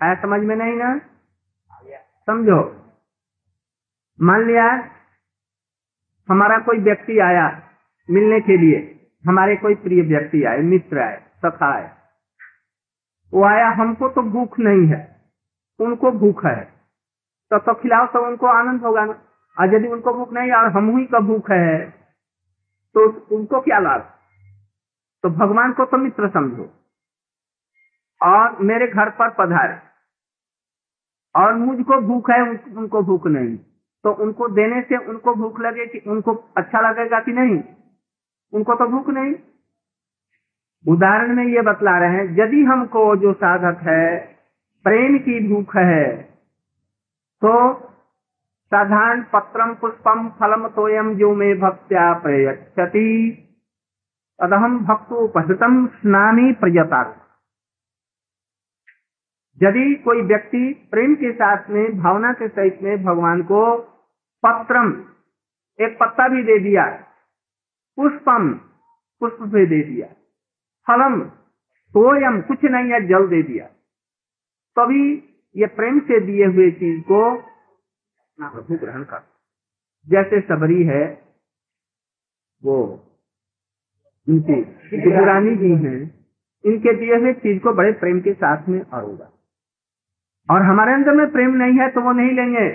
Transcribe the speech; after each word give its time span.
आया 0.00 0.14
समझ 0.14 0.40
में 0.40 0.56
नहीं 0.56 0.76
ना? 0.76 0.98
समझो। 2.26 2.60
मान 4.18 4.46
लिया, 4.46 4.64
हमारा 6.28 6.58
कोई 6.58 6.78
व्यक्ति 6.78 7.18
आया 7.18 7.46
मिलने 8.10 8.40
के 8.40 8.56
लिए, 8.56 8.78
हमारे 9.24 9.56
कोई 9.56 9.74
प्रिय 9.74 10.02
व्यक्ति 10.02 10.42
आए, 10.44 10.58
मित्र 10.62 10.98
आए, 10.98 11.16
सखा 11.42 11.72
आए, 11.74 11.88
वो 13.32 13.44
आया, 13.44 13.68
हमको 13.70 14.08
तो 14.08 14.22
भूख 14.22 14.58
नहीं 14.58 14.86
है, 14.86 15.00
उनको 15.80 16.10
भूख 16.12 16.44
है 16.46 16.64
तो 17.50 17.58
तो 17.58 17.74
खिलाओ 17.74 18.06
तो 18.06 18.26
उनको 18.26 18.46
आनंद 18.46 18.82
होगा 18.82 19.04
ना। 19.04 19.12
और 19.56 19.74
यदि 19.74 19.88
उनको 19.88 20.12
भूख 20.14 20.32
नहीं, 20.32 20.52
और 20.52 20.66
हम 20.66 20.96
ही 20.98 21.04
का 21.06 21.18
भूख 21.20 21.50
है 21.50 21.90
तो 22.94 23.08
उनको 23.36 23.60
क्या 23.60 23.78
लाभ? 23.78 24.00
तो 25.22 25.30
भगवान 25.30 25.72
को 25.72 25.84
तो 25.84 25.96
मित्र 25.96 26.28
समझो। 26.28 26.66
और 28.22 28.58
मेरे 28.62 28.86
घर 28.86 29.10
पर 29.10 29.30
पधारे। 29.30 29.87
और 31.34 31.54
मुझको 31.54 32.00
भूख 32.02 32.30
है 32.30 32.40
उनको 32.50 33.02
भूख 33.02 33.26
नहीं। 33.28 33.56
तो 34.04 34.12
उनको 34.14 34.48
देने 34.48 34.80
से 34.82 34.96
उनको 35.06 35.34
भूख 35.34 35.60
लगे 35.60 35.86
कि 35.86 35.98
उनको 36.06 36.34
अच्छा 36.56 36.80
लगेगा 36.80 37.20
कि 37.20 37.32
नहीं? 37.32 37.62
उनको 38.52 38.74
तो 38.74 38.86
भूख 38.86 39.08
नहीं। 39.08 39.34
उदाहरण 40.84 41.34
में 41.36 41.44
ये 41.46 41.62
बतला 41.62 41.98
रहे 41.98 42.10
हैं, 42.10 42.24
यदि 42.38 42.62
हमको 42.64 43.04
जो 43.16 43.32
साधक 43.34 43.80
है, 43.82 44.18
प्रेम 44.84 45.18
की 45.18 45.40
भूख 45.48 45.76
है 45.76 46.06
तो 47.42 47.52
साधारण 48.72 49.22
पत्रम 49.32 49.74
पुष्पम 49.74 50.28
फलम 50.30 50.66
तोयम 50.68 51.14
जो 51.14 51.34
में 51.34 51.58
भक्त्या 51.60 52.12
प्रयच्छति। 52.14 53.10
तदहम 54.38 54.78
भक्तोपहृतम 54.84 55.86
स्नानी 55.86 56.52
प्रयता 56.52 57.02
यदि 59.60 59.94
कोई 59.94 60.20
व्यक्ति 60.22 60.88
प्रेम 60.90 61.14
के 61.14 61.32
साथ 61.32 61.70
में, 61.70 61.98
भावना 61.98 62.32
के 62.32 62.48
सहित 62.48 62.82
में 62.82 63.04
भगवान 63.04 63.42
को 63.42 63.62
पत्रम, 64.42 64.90
एक 65.78 65.96
पत्ता 66.00 66.28
भी 66.28 66.42
दे 66.42 66.58
दिया, 66.58 66.84
पुष्पम, 67.98 68.52
पुष्प 69.22 69.42
भी 69.42 69.66
दे 69.66 69.82
दिया, 69.82 70.06
फलम, 70.86 71.20
सोयम, 71.94 72.40
कुछ 72.40 72.64
नहीं 72.64 72.92
है, 72.92 73.00
जल 73.06 73.26
दे 73.26 73.42
दिया, 73.42 73.66
तभी 74.76 75.02
ये 75.56 75.66
प्रेम 75.66 75.98
से 76.00 76.20
दिए 76.20 76.46
हुए 76.46 76.70
चीज़ 76.70 77.00
को 77.02 77.22
प्रभु 78.38 78.76
ग्रहण 78.76 79.02
कर। 79.04 79.22
जैसे 80.06 80.40
सबरी 80.40 80.82
है, 80.84 81.04
वो 82.62 82.78
इनकी 84.28 84.62
जी 85.56 85.70
हैं, 85.86 85.98
इनके 86.64 86.94
दिए 86.94 87.16
हुए 87.16 87.32
चीज़ 87.32 87.58
को 87.62 87.72
बड़े 87.72 87.92
प्रेम 87.92 88.20
के 88.20 88.32
साथ 88.34 88.68
में 88.68 88.80
अरूगा 88.80 89.30
और 90.48 90.62
हमारे 90.62 90.92
अंदर 90.92 91.14
में 91.14 91.30
प्रेम 91.32 91.54
नहीं 91.54 91.78
है 91.78 91.88
तो 91.90 92.00
वो 92.00 92.12
नहीं 92.12 92.30
लेंगे। 92.30 92.66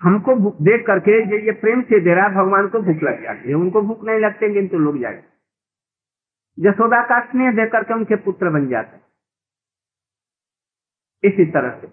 हमको 0.00 0.34
देख 0.64 0.86
करके 0.86 1.12
ये 1.30 1.38
ये 1.46 1.52
प्रेम 1.60 1.82
से 1.82 2.00
दे 2.00 2.14
रहा 2.14 2.26
है, 2.26 2.34
भगवान 2.34 2.68
को 2.68 2.80
भूख 2.80 3.02
लग 3.02 3.22
जाती 3.22 3.48
है। 3.48 3.54
उनको 3.54 3.82
भूख 3.82 4.04
नहीं 4.04 4.20
लगते, 4.20 4.52
किंतु 4.54 4.78
लोग 4.78 4.98
जाए 5.00 5.22
यशोदा 6.58 7.02
का 7.02 7.20
स्नेह 7.26 7.52
देख 7.52 7.70
करके 7.72 7.94
उनके 7.94 8.16
पुत्र 8.24 8.50
बन 8.50 8.66
जाते 8.68 9.00
इसी 11.22 11.44
तरह 11.52 11.78
से। 11.80 11.88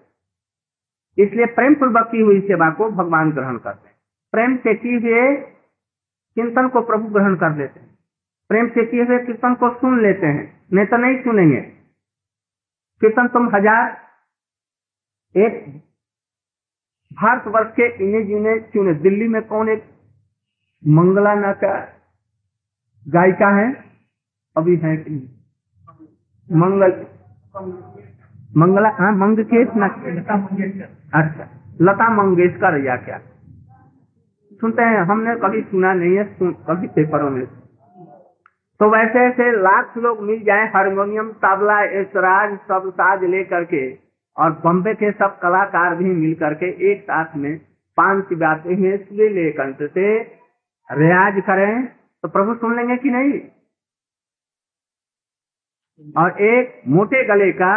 इसलिए 1.18 1.46
प्रेम 1.54 1.74
पूर्वक 1.74 2.08
की 2.12 2.20
हुई 2.20 2.40
सेवा 2.40 2.70
को 2.70 2.90
भगवान 2.92 3.30
ग्रहण 3.32 3.58
करते 3.58 3.88
हैं। 3.88 3.94
प्रेम 4.32 4.56
से 4.56 4.74
किए 4.74 4.98
हुए 4.98 5.36
चिंतन 6.36 6.68
को 6.68 6.80
प्रभु 6.82 7.08
ग्रहण 7.08 7.34
कर 7.36 7.56
लेते 7.56 7.80
हैं। 7.80 7.88
प्रेम 8.50 8.68
से 8.68 8.84
किए 8.86 9.04
हुए 9.04 9.18
कीर्तन 9.18 9.54
को 9.54 9.70
सुन 9.74 10.02
लेते 10.02 10.26
हैं। 10.26 10.44
नहीं 10.72 10.86
तो 10.86 10.96
नहीं 10.96 11.16
सुनेंगे। 11.20 11.60
कीर्तन 13.00 13.28
तुम 13.28 13.48
हज़ार 13.54 13.86
एक 15.34 15.54
भारतवर्ष 17.10 17.70
के 17.76 17.86
इन्हें 18.04 18.26
जिन्हें 18.26 18.58
चुने। 18.72 18.92
दिल्ली 19.02 19.28
में 19.28 19.42
कौन 19.42 19.68
एक 19.68 19.84
मंगला 20.82 21.34
ना 21.34 21.52
का 21.62 21.72
गायिका 23.06 23.48
है? 23.56 23.68
अभी 24.56 24.76
है 24.76 24.96
कि 24.96 25.14
मंगल। 26.48 26.92
मंगला 28.56 28.88
हाँ 28.90 29.12
मंगकेश 29.16 29.68
ना। 29.76 29.86
अच्छा 31.14 31.48
लता 31.82 32.08
मंगेशकर 32.14 32.76
या 32.84 32.96
क्या? 32.98 33.18
सुनते 34.60 34.82
हैं 34.84 35.00
हमने 35.08 35.34
कभी 35.40 35.60
सुना 35.64 35.92
नहीं 35.94 36.16
है 36.16 36.24
कभी 36.62 36.86
पेपरों 36.96 37.30
में 37.30 37.44
तो 38.80 38.88
वैसे 38.90 39.18
ऐसे 39.20 39.50
लाख 39.62 39.96
लोग 39.98 40.20
मिल 40.22 40.42
जाए 40.44 40.66
हारमोनियम, 40.66 41.28
तबला 41.42 41.80
एसराज 42.00 42.52
सब 42.68 42.88
साज 42.90 43.24
लेकर 43.24 43.64
के 43.64 43.82
और 44.36 44.50
बम्बे 44.64 44.94
के 44.94 45.10
सब 45.12 45.38
कलाकार 45.38 45.94
भी 45.94 46.04
मिल 46.04 46.34
करके 46.34 46.70
एक 46.92 47.02
साथ 47.02 47.36
में 47.36 47.58
पाँच 47.98 48.32
बातें 48.32 48.76
में 48.76 49.28
ले 49.30 49.50
कंठ 49.52 49.82
से 49.90 50.06
रियाज 50.88 51.42
करें। 51.46 51.86
तो 51.86 52.28
प्रभु 52.28 52.54
सुन 52.54 52.76
लेंगे 52.76 52.96
कि 52.96 53.10
नहीं? 53.10 53.38
और 56.16 56.40
एक 56.42 56.82
मोटे 56.88 57.24
गले 57.24 57.52
का 57.52 57.72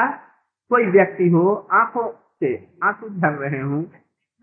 कोई 0.71 0.85
व्यक्ति 0.85 1.29
हो, 1.29 1.53
आँखों 1.71 2.11
से 2.11 2.55
आँसू 2.83 3.09
झर 3.09 3.33
रहे 3.39 3.61
हो, 3.61 3.85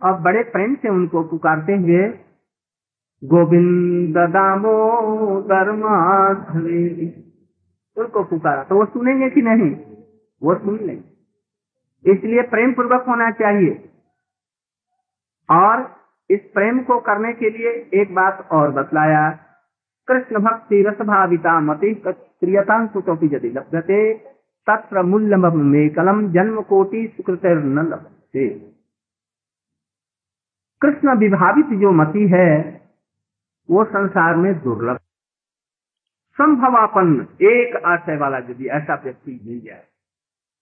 और 0.00 0.20
बड़े 0.20 0.42
प्रेम 0.52 0.74
से 0.74 0.88
उनको 0.88 1.22
पुकारते 1.24 1.76
हुए 1.76 2.08
गोविंद 3.24 4.18
दामोदर 4.18 5.72
माधवी 5.72 7.12
उनको 7.96 8.24
पुकारा। 8.24 8.62
तो 8.62 8.74
वो 8.74 8.84
सुनेंगे 8.84 9.30
कि 9.30 9.42
नहीं? 9.42 9.76
वो 10.42 10.54
सुन 10.54 10.78
लेंगे। 10.78 11.10
इसलिए 12.12 12.42
प्रेम 12.42 12.72
पूर्वक 12.72 13.04
होना 13.08 13.30
चाहिए। 13.30 13.88
और 15.50 15.96
इस 16.30 16.40
प्रेम 16.54 16.80
को 16.80 17.00
करने 17.00 17.32
के 17.32 17.50
लिए 17.50 17.90
एक 17.94 18.14
बात 18.14 18.48
और 18.52 18.70
बतलाया। 18.70 19.38
कृष्ण 20.08 20.38
भक्ति 20.38 20.82
रस 20.82 21.06
भाविता 21.06 21.60
मति 21.60 22.02
क्रियता 22.06 22.86
सुतोपि 22.86 23.26
यदि 23.26 23.48
लभ्यते, 23.48 24.14
तत्र 24.66 25.02
मूल्य 25.02 25.88
कलम 25.88 26.32
जन्म 26.32 26.60
कोटि 26.60 27.14
सुकृत 27.16 27.40
न 27.44 27.78
लभ्यते। 27.78 28.48
कृष्ण 30.80 31.16
विभावित 31.16 31.66
जो 31.66 31.92
मति 31.92 32.28
है 32.28 32.79
वो 33.70 33.84
संसार 33.84 34.36
में 34.36 34.52
दुर्लभ। 34.60 34.98
संभवापन्न 36.38 37.26
एक 37.42 37.76
आशय 37.86 38.16
वाला 38.16 38.38
यदि 38.38 38.68
ऐसा 38.68 38.94
व्यक्ति 38.94 39.40
मिल 39.44 39.60
जाए, 39.60 39.86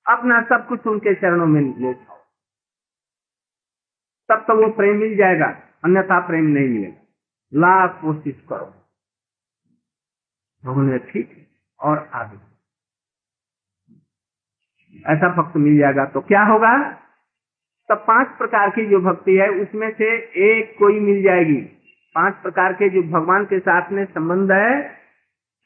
अपना 0.07 0.41
सब 0.43 0.67
कुछ 0.69 0.87
उनके 0.87 1.15
चरणों 1.15 1.47
में 1.47 1.61
ले 1.61 1.93
जाओ 1.95 2.17
तब 4.29 4.45
तो 4.49 4.55
वो 4.57 4.69
प्रेम 4.73 4.97
मिल 4.97 5.17
जाएगा, 5.17 5.47
अन्यथा 5.85 6.19
प्रेम 6.27 6.45
नहीं 6.45 6.69
मिलेगा। 6.69 7.03
लाख 7.53 8.01
कोशिश 8.01 8.41
करो। 8.49 8.67
भगवान 10.65 10.99
ठीक 10.99 11.47
और 11.81 11.99
आगे। 12.15 12.39
ऐसा 15.07 15.29
भक्त 15.35 15.57
मिल 15.57 15.79
जाएगा 15.79 16.05
तो 16.05 16.21
क्या 16.21 16.43
होगा? 16.45 16.75
तब 17.89 18.05
पाँच 18.07 18.37
प्रकार 18.39 18.71
की 18.71 18.87
जो 18.87 19.01
भक्ति 19.01 19.37
है, 19.37 19.49
उसमें 19.49 19.91
से 19.91 20.09
एक 20.45 20.79
कोई 20.79 21.01
मिल 21.01 21.23
जाएगी। 21.23 21.78
पाँच 22.17 22.35
प्रकार 22.43 22.73
के 22.73 22.89
जो 22.91 23.03
भगवान 23.11 23.45
के 23.45 23.59
साथ 23.61 23.91
में 23.93 24.05
संबंध 24.07 24.53
है, 24.53 24.71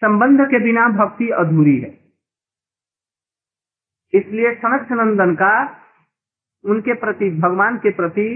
संबंध 0.03 0.41
के 0.47 0.59
बिना 0.59 0.89
भक्ति 0.95 1.29
अधूरी 1.39 1.79
है। 1.81 1.91
इसलिए 4.13 4.55
सनक 4.55 4.93
नंदन 4.93 5.35
का 5.35 5.53
उनके 6.65 6.95
प्रति, 6.95 7.31
भगवान 7.39 7.79
के 7.79 7.91
प्रति 7.93 8.29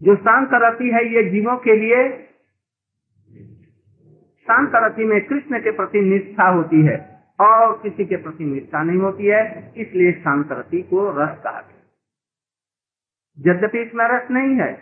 जो 0.00 0.14
शांत 0.18 0.50
रति 0.54 0.90
है, 0.90 1.04
ये 1.14 1.22
जीवों 1.30 1.56
के 1.58 1.76
लिए 1.76 2.08
शांत 4.46 4.72
रति 4.76 5.04
में 5.04 5.20
कृष्ण 5.26 5.60
के 5.60 5.70
प्रति 5.72 6.00
निष्ठा 6.02 6.48
होती 6.50 6.80
है 6.86 6.96
और 7.40 7.78
किसी 7.82 8.04
के 8.04 8.16
प्रति 8.22 8.44
निष्ठा 8.44 8.82
नहीं 8.82 8.98
होती 9.00 9.26
है, 9.26 9.72
इसलिए 9.76 10.12
शांत 10.14 10.52
रति 10.52 10.82
को 10.90 11.10
रस 11.12 11.38
कहा 11.44 11.60
गया 11.60 11.82
यद्यपि 13.38 13.82
इसमें 13.82 14.04
रस 14.08 14.30
नहीं 14.30 14.58
है 14.60 14.72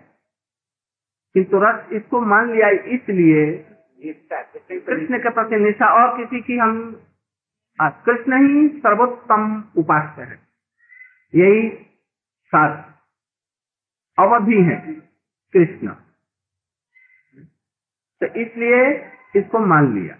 किंतु 1.34 1.58
रस 1.62 1.92
इसको 1.92 2.20
मान 2.20 2.52
लिया 2.52 2.68
इसलिए 2.94 3.44
कृष्ण 4.04 5.18
के 5.18 5.30
प्रति 5.30 5.56
निष्ठा 5.56 5.86
और 5.94 6.16
किसी 6.16 6.40
की 6.40 6.56
हम 6.58 6.72
कृष्ण 7.80 8.38
ही 8.42 8.68
सर्वोत्तम 8.78 9.42
उपास्य 9.76 10.22
है। 10.22 10.38
यही 11.34 11.68
सात 12.52 12.72
अवधि 14.18 14.60
है 14.62 14.76
कृष्ण। 15.54 15.88
तो 18.20 18.26
इसलिए 18.40 18.80
इसको 19.36 19.58
मान 19.66 19.92
लिया। 19.94 20.16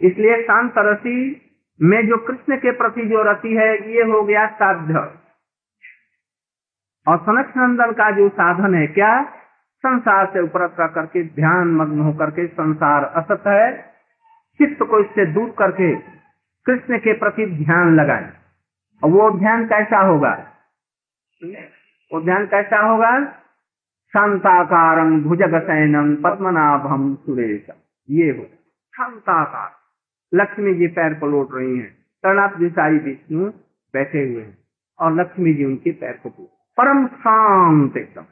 इसलिए 0.00 0.42
शांत 0.42 0.74
रसी 0.78 1.18
में 1.80 2.06
जो 2.06 2.16
कृष्ण 2.18 2.56
के 2.56 2.72
प्रति 2.72 3.04
जो 3.08 3.22
रति 3.22 3.52
है 3.56 3.68
ये 3.92 4.02
हो 4.02 4.22
गया 4.22 4.46
साध्य। 4.52 4.94
और 7.08 7.18
सनक 7.18 7.52
नंदन 7.56 7.92
का 7.92 8.10
जो 8.10 8.28
साधन 8.28 8.74
है 8.74 8.86
क्या? 8.86 9.24
संसार 9.76 10.26
से 10.26 10.40
उपरत 10.40 10.76
करके, 10.78 11.22
ध्यान 11.22 11.68
मग्न 11.68 12.00
होकर 12.00 12.30
के 12.30 12.46
संसार 12.46 13.04
असत 13.04 13.42
है। 13.46 13.82
चित्त 14.58 14.82
को 14.82 15.00
इससे 15.00 15.26
दूर 15.26 15.54
करके 15.58 15.94
कृष्ण 16.66 16.98
के 16.98 17.12
प्रति 17.12 17.46
ध्यान 17.46 17.96
लगाए। 17.96 18.32
और 19.04 19.10
वो 19.10 19.30
ध्यान 19.30 19.66
कैसा 19.66 20.00
होगा? 20.00 20.46
वो 22.12 22.24
ध्यान 22.24 22.46
कैसा 22.46 22.80
होगा? 22.80 23.26
शांताकार 24.12 25.04
भुजग 25.04 25.62
सैनम 25.62 26.16
पद्मनाभम 26.16 27.14
सुरेश। 27.14 27.66
ये 28.10 28.30
हो 28.30 28.44
शांताकार। 28.96 29.72
लक्ष्मी 30.34 30.74
जी 30.74 30.86
पैर 30.86 31.14
को 31.14 31.26
लौट 31.26 31.48
रही 31.52 31.78
हैं। 31.78 31.96
जी 32.58 32.68
सारी 32.68 32.98
विष्णु 32.98 33.46
बैठे 33.92 34.18
हुए 34.18 34.42
हैं। 34.42 34.58
और 34.98 35.14
लक्ष्मी 35.14 35.54
जी 35.54 35.64
उनके 35.64 35.90
पैर 35.90 36.12
को 36.12 36.55
परम 36.76 37.06
शांत 37.06 37.96
एकदम। 37.96 38.24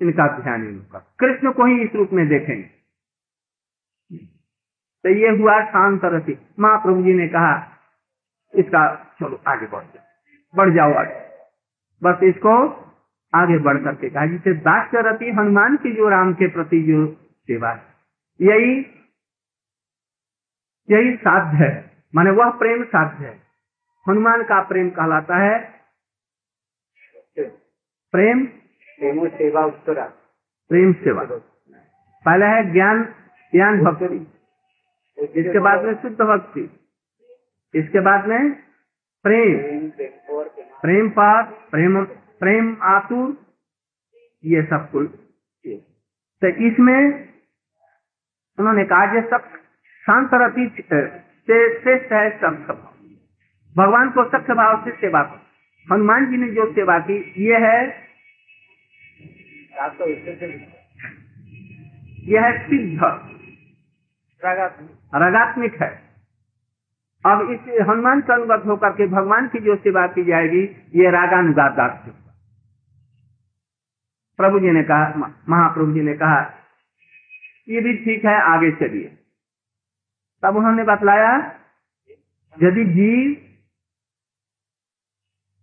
इनका 0.00 0.26
ध्यान 0.38 0.68
इनका 0.68 0.98
कृष्ण 1.18 1.52
को 1.52 1.64
ही 1.64 1.80
इस 1.82 1.90
रूप 1.94 2.10
में 2.12 2.28
देखेंगे। 2.28 2.70
तो 5.04 5.08
ये 5.08 5.28
हुआ 5.28 5.60
शांत 5.64 6.00
रथी 6.04 6.38
महाप्रभु 6.58 7.02
जी 7.02 7.12
ने 7.14 7.28
कहा, 7.28 7.52
इसका 8.54 8.94
चलो 9.20 9.40
आगे 9.46 9.66
बढ़ 9.66 9.84
जाओ। 9.84 10.04
बढ़ 10.54 10.74
जाओ 10.74 10.94
आगे। 10.94 11.20
बस 12.02 12.22
इसको 12.22 12.54
आगे 13.34 13.58
बढ़ 13.58 13.78
करके 13.84 14.10
कहा, 14.10 14.26
जिसे 14.26 14.54
दास्य 14.54 15.02
रति 15.02 15.30
हनुमान 15.30 15.76
की 15.76 15.92
जो 15.92 16.08
राम 16.08 16.32
के 16.32 16.48
प्रति 16.48 16.82
जो 16.82 17.06
सेवा 17.46 17.70
है, 17.70 17.82
यही 18.40 18.74
यही 20.90 21.16
साध्य 21.16 21.56
है। 21.56 22.04
माने 22.14 22.30
वह 22.30 22.50
प्रेम 22.50 22.84
साध्य 22.84 23.24
है। 23.26 23.42
हनुमान 24.08 24.42
का 24.42 24.62
प्रेम 24.62 24.90
कहलाता 24.90 25.36
है 25.36 25.81
प्रेम? 28.12 28.46
प्रेमो 28.46 29.26
सेवा 29.26 29.64
उत्तरा। 29.64 30.04
प्रेम 30.68 30.92
सेवा। 30.92 31.22
पहला 32.24 32.46
है 32.46 32.72
ज्ञान 32.72 33.14
ज्ञान 33.54 33.80
भक्ति। 33.80 34.26
इसके 35.40 35.58
बाद 35.58 35.84
में 35.84 35.94
शुद्ध 36.02 36.16
भक्ति। 36.16 36.80
इसके 37.74 38.00
बाद 38.00 38.26
में 38.26 38.52
प्रेम। 39.22 39.90
प्रेम 40.82 41.10
और 41.18 41.44
प्रेम। 41.44 42.04
प्रेम 42.40 42.76
आतुर। 42.82 43.36
ये 44.44 44.62
सब 44.62 44.90
कुल। 44.90 45.06
तो 46.42 46.46
इसमें 46.46 47.28
उन्होंने 48.58 48.84
कहा 48.84 49.06
कि 49.06 49.28
सब 49.28 49.48
शांत 50.06 50.30
रति 50.34 50.76
से 50.78 51.80
श्रेष्ठ 51.80 52.12
है 52.12 52.30
सब 52.40 52.66
सब। 52.66 52.92
भगवान 53.76 54.10
को 54.10 54.24
सख्त 54.24 54.50
भाव 54.50 54.84
से 54.84 54.90
सेवा 54.90 55.22
करो। 55.22 55.51
हनुमान 55.92 56.30
जी 56.30 56.36
ने 56.36 56.48
जो 56.48 56.72
सेवा 56.72 56.98
की 56.98 57.34
ये 57.36 57.56
है 57.58 58.02
से 59.76 60.12
यह 62.32 62.42
है 62.42 62.68
सिद्ध। 62.68 63.00
रगात्मिक। 65.14 65.82
है। 65.82 66.02
अब 67.26 67.50
इस 67.50 67.60
हनुमान 67.88 68.20
के 68.20 68.32
अनुगत 68.32 68.62
होकर 68.66 68.90
के 68.90 69.06
भगवान 69.06 69.48
की 69.48 69.58
जो 69.58 69.76
सेवा 69.76 70.06
की 70.06 70.24
जाएगी 70.24 70.62
ये 70.94 71.10
रागानुगात 71.10 71.72
दास 71.72 72.08
प्रभु 74.36 74.60
जी 74.60 74.70
ने 74.70 74.82
कहा 74.82 75.34
महाप्रभु 75.48 75.92
जी 75.92 76.00
ने 76.00 76.14
कहा 76.14 76.54
ये 77.68 77.80
भी 77.80 77.96
ठीक 77.96 78.24
है 78.24 78.40
आगे 78.42 78.70
चलिए। 78.70 79.18
तब 80.42 80.56
उन्होंने 80.56 80.84
बतलाया 80.84 81.60
यदि 82.62 82.84
जीव 82.84 83.51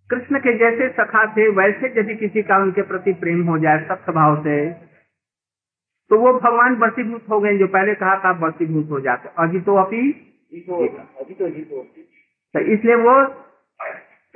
कृष्ण 0.09 0.39
के 0.39 0.57
जैसे 0.57 0.89
सखा 0.89 1.25
थे 1.33 1.47
वैसे 1.49 1.93
यदि 1.99 2.15
किसी 2.15 2.41
का 2.41 2.57
उनके 2.57 2.81
प्रति 2.81 3.13
प्रेम 3.13 3.43
हो 3.47 3.57
जाए 3.57 3.83
सख्त 3.89 4.09
भाव 4.09 4.37
से 4.43 4.55
तो 6.11 6.17
वो 6.19 6.33
भगवान 6.33 6.75
वर्षीभूत 6.75 7.25
हो 7.29 7.39
गए। 7.39 7.57
जो 7.57 7.67
पहले 7.67 7.93
कहा 7.95 8.15
था 8.17 8.31
वर्षीभूत 8.31 8.89
हो 8.91 8.99
जाते। 8.99 9.29
अभी 9.39 9.59
तो 9.61 9.75
अभी 9.75 10.01
तो 10.61 11.83
तो 12.53 12.59
इसलिए 12.59 12.95
वो 12.95 13.13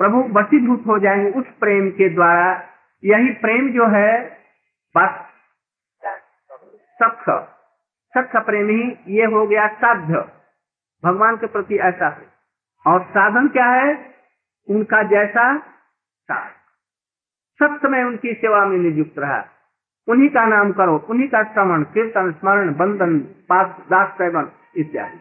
प्रभु 0.00 0.22
वशीभूत 0.32 0.86
हो 0.86 0.98
जाएँगे 0.98 1.30
उस 1.30 1.46
प्रेम 1.60 1.90
के 1.90 2.08
द्वारा। 2.08 2.46
यही 3.04 3.30
प्रेम 3.42 3.72
जो 3.72 3.86
है 3.86 4.10
बस 4.94 5.20
सख्त 7.02 7.30
सख्त 8.14 8.36
प्रेम 8.46 8.68
ही 8.68 9.16
ये 9.16 9.24
हो 9.24 9.46
गया 9.46 9.66
साध्य। 9.74 10.24
भगवान 11.04 11.36
के 11.36 11.46
प्रति 11.46 11.76
ऐसा 11.76 12.08
है। 12.08 12.26
और 12.86 13.02
साधन 13.10 13.48
क्या 13.48 13.66
है? 13.66 14.13
उनका 14.70 15.02
जैसा 15.02 15.58
साथ। 16.22 16.50
सत्य 17.62 17.88
में 17.88 18.04
उनकी 18.04 18.34
सेवा 18.34 18.64
में 18.64 18.78
नियुक्त 18.78 19.18
रहा। 19.18 19.44
उन्हीं 20.08 20.28
का 20.28 20.46
नाम 20.46 20.72
करो 20.72 20.98
उन्हीं 20.98 21.28
का 21.28 21.42
श्रवण 21.42 21.82
कीर्तन 21.82 22.32
स्मरण 22.32 22.74
बंधन 22.74 23.18
पास 23.20 23.66
दास 23.66 24.18
सेवन 24.18 24.52
इत्यादि। 24.76 25.20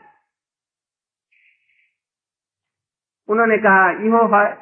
उन्होंने 3.27 3.57
कहा 3.57 3.89
इहो 3.89 4.35
है 4.35 4.57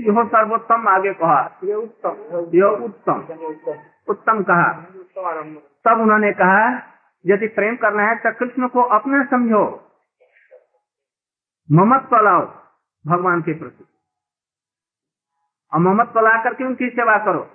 इहो 0.00 0.28
सर्वोत्तम 0.28 0.88
आगे 0.88 1.14
कहा। 1.14 1.58
ये 1.64 1.74
उत्तम 1.74 2.08
उत्तम। 2.08 3.12
उत्तम। 3.12 3.74
उत्तम 4.08 4.42
कहा। 4.42 4.72
तब 5.84 6.00
उन्होंने 6.00 6.32
कहा 6.32 6.92
यदि 7.26 7.46
प्रेम 7.46 7.76
करना 7.76 8.02
है 8.02 8.14
तो 8.14 8.32
कृष्ण 8.38 8.68
को 8.68 8.82
अपना 8.82 9.24
समझो। 9.24 9.92
ममत्व 11.72 12.16
लाओ 12.16 12.46
भगवान 13.06 13.42
के 13.42 13.52
प्रति। 13.58 13.84
और 15.74 15.80
ममत्व 15.80 16.20
ला 16.20 16.44
करके 16.44 16.64
उनकी 16.64 16.88
सेवा 16.90 17.18
करो। 17.18 17.50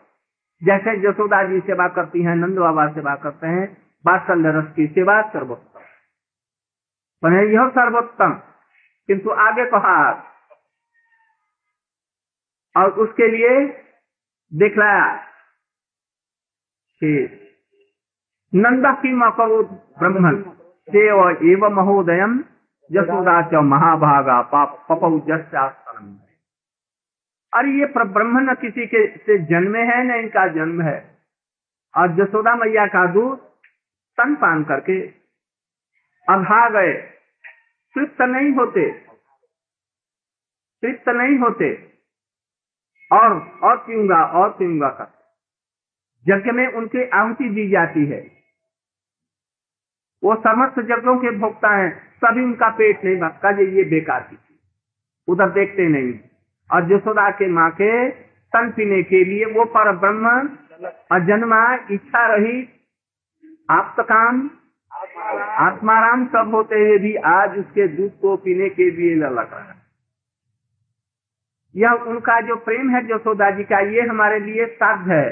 जैसे 0.63 1.09
यशोदा 1.09 1.43
जी 1.43 1.59
सेवा 1.59 1.87
करती 1.87 2.21
हैं, 2.21 2.35
नंद 2.35 2.59
बाबा 2.59 2.87
सेवा 2.87 3.15
करते 3.15 3.47
हैं 3.47 3.77
बात्सल्य 4.05 4.51
रस 4.51 4.73
की 4.75 4.87
सेवा 4.87 5.21
सर्वोत्तम। 5.21 5.79
पर 7.23 7.33
यह 7.33 7.69
सर्वोत्तम। 7.69 8.33
किंतु 9.07 9.29
आगे 9.29 9.65
कहा, 9.65 10.23
और 12.77 12.91
उसके 12.91 13.27
लिए 13.27 13.83
दिखलाया 14.53 15.15
कि 17.03 17.39
नंदा 18.55 18.91
की 18.91 19.13
मकरूत 19.13 19.69
ब्रह्मन 19.99 20.35
एव 21.45 21.69
महोदयम 21.69 22.39
यशोदा 22.91 23.41
च 23.41 23.53
महाभागा 23.53 24.41
पाप 24.41 24.85
जस्यास्तनम 25.27 25.86
अरे 27.53 27.71
ये 27.71 27.85
ब्रह्म 27.85 28.51
न 28.51 28.53
किसी 28.53 28.87
के 28.87 29.17
से 29.17 29.37
जन्मे 29.37 29.79
है, 29.79 30.03
न 30.03 30.11
इनका 30.11 30.47
जन्म 30.47 30.81
है। 30.81 31.17
और 31.97 32.07
जसोदा 32.07 32.55
मैया 32.55 32.87
का 32.87 33.05
दूध 33.05 33.37
तन 34.17 34.35
पान 34.35 34.63
करके 34.63 35.07
अभा 36.29 36.69
गए। 36.69 36.93
तृप्त 37.95 38.21
नहीं 38.21 38.51
होते। 38.51 38.91
तृप्त 40.81 41.09
नहीं 41.09 41.37
होते। 41.37 41.93
और 43.11 43.59
और 43.63 43.77
पीऊँगा 43.77 44.25
और 44.25 44.49
पीऊँगा 44.49 44.89
कर 44.89 45.17
यज्ञ 46.27 46.51
में 46.51 46.67
उनकी 46.67 47.09
आहुति 47.09 47.49
दी 47.49 47.69
जाती 47.69 48.05
है। 48.05 48.31
वो 50.23 50.35
समस्त 50.35 50.79
यज्ञों 50.79 51.17
के 51.17 51.31
भोक्ता 51.31 51.75
हैं। 51.75 52.17
तभी 52.17 52.43
उनका 52.43 52.69
पेट 52.69 53.03
नहीं 53.03 53.17
भरता 53.17 53.49
ये 53.49 53.83
बेकार 53.83 54.21
की 54.21 54.37
उधर 55.27 55.49
देखते 55.49 55.87
नहीं। 55.87 56.26
और 56.69 56.91
यशोदा 56.93 57.29
के 57.31 57.47
माँ 57.47 57.69
के 57.71 58.09
तन 58.53 58.69
पीने 58.71 59.01
के 59.03 59.23
लिए 59.23 59.45
वो 59.45 59.65
पर 59.65 59.91
ब्रह्म 59.97 60.27
और 61.11 61.25
जन्मा 61.25 61.61
इच्छा 61.91 62.25
रही। 62.35 62.57
आप 63.69 63.93
तो 63.97 64.03
काम 64.03 64.49
आत्माराम 65.59 66.25
सब 66.25 66.51
होते 66.55 66.75
हुए 66.75 66.97
भी 66.97 67.15
आज 67.15 67.57
उसके 67.59 67.87
दूध 67.87 68.11
को 68.19 68.35
पीने 68.37 68.69
के 68.69 68.89
लिए 68.91 69.15
ललक 69.15 69.53
रहा 69.53 69.73
यह 71.75 71.91
उनका 72.07 72.39
जो 72.41 72.55
प्रेम 72.55 72.89
है 72.89 73.03
यशोदा 73.05 73.49
जी 73.51 73.63
का, 73.63 73.79
ये 73.79 74.01
हमारे 74.01 74.39
लिए 74.39 74.65
साध 74.65 75.07
है। 75.09 75.25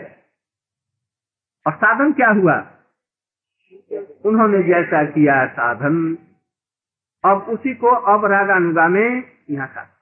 और 1.66 1.74
साधन 1.74 2.12
क्या 2.12 2.30
हुआ? 2.30 2.56
उन्होंने 4.26 4.64
जैसा 4.64 5.04
किया 5.06 5.46
साधन। 5.46 6.18
अब 7.24 7.42
उसी 7.50 7.74
को 7.74 7.88
अब 7.88 8.26
रागानुगा 8.26 8.88
में 8.88 9.24
यहाँ 9.50 9.68
का 9.68 9.95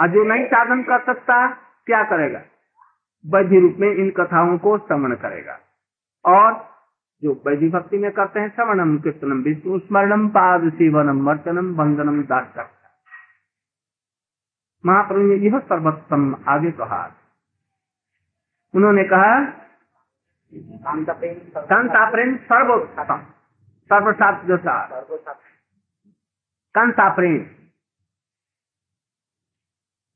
और 0.00 0.08
जो 0.08 0.24
नहीं 0.24 0.46
साधन 0.46 0.82
कर 0.82 1.04
सकता 1.04 1.46
क्या 1.86 2.02
करेगा? 2.02 2.42
वैधि 3.26 3.60
रूप 3.60 3.76
में 3.78 3.94
इन 3.94 4.10
कथाओं 4.10 4.58
को 4.58 4.78
श्रवण 4.78 5.14
करेगा। 5.14 5.58
और 6.24 6.52
जो 7.22 7.32
वैधि 7.46 7.68
भक्ति 7.68 7.98
में 7.98 8.10
करते 8.10 8.40
हैं 8.40 8.48
श्रवणम 8.48 8.98
कीर्तनम 8.98 9.42
विष्णु 9.42 9.78
स्मरणम 9.78 10.28
पाद 10.28 10.70
सेवनम 10.72 11.28
वर्तनम 11.28 11.74
बंदनम 11.76 12.22
दास 12.22 12.70
महाप्रभु 14.86 15.20
ने 15.20 15.34
यह 15.34 15.58
सर्वोत्तम 15.58 16.36
आगे 16.48 16.70
कहा। 16.70 17.02
उन्होंने 18.74 19.04
कहा 19.04 19.40
कांत 20.52 22.10
प्रेम 22.12 22.36
सर्वोत्तम 22.36 23.20
सर्वसात 23.90 24.44
जैसा 24.44 24.74
कांता 26.74 27.08
प्रेम 27.14 27.61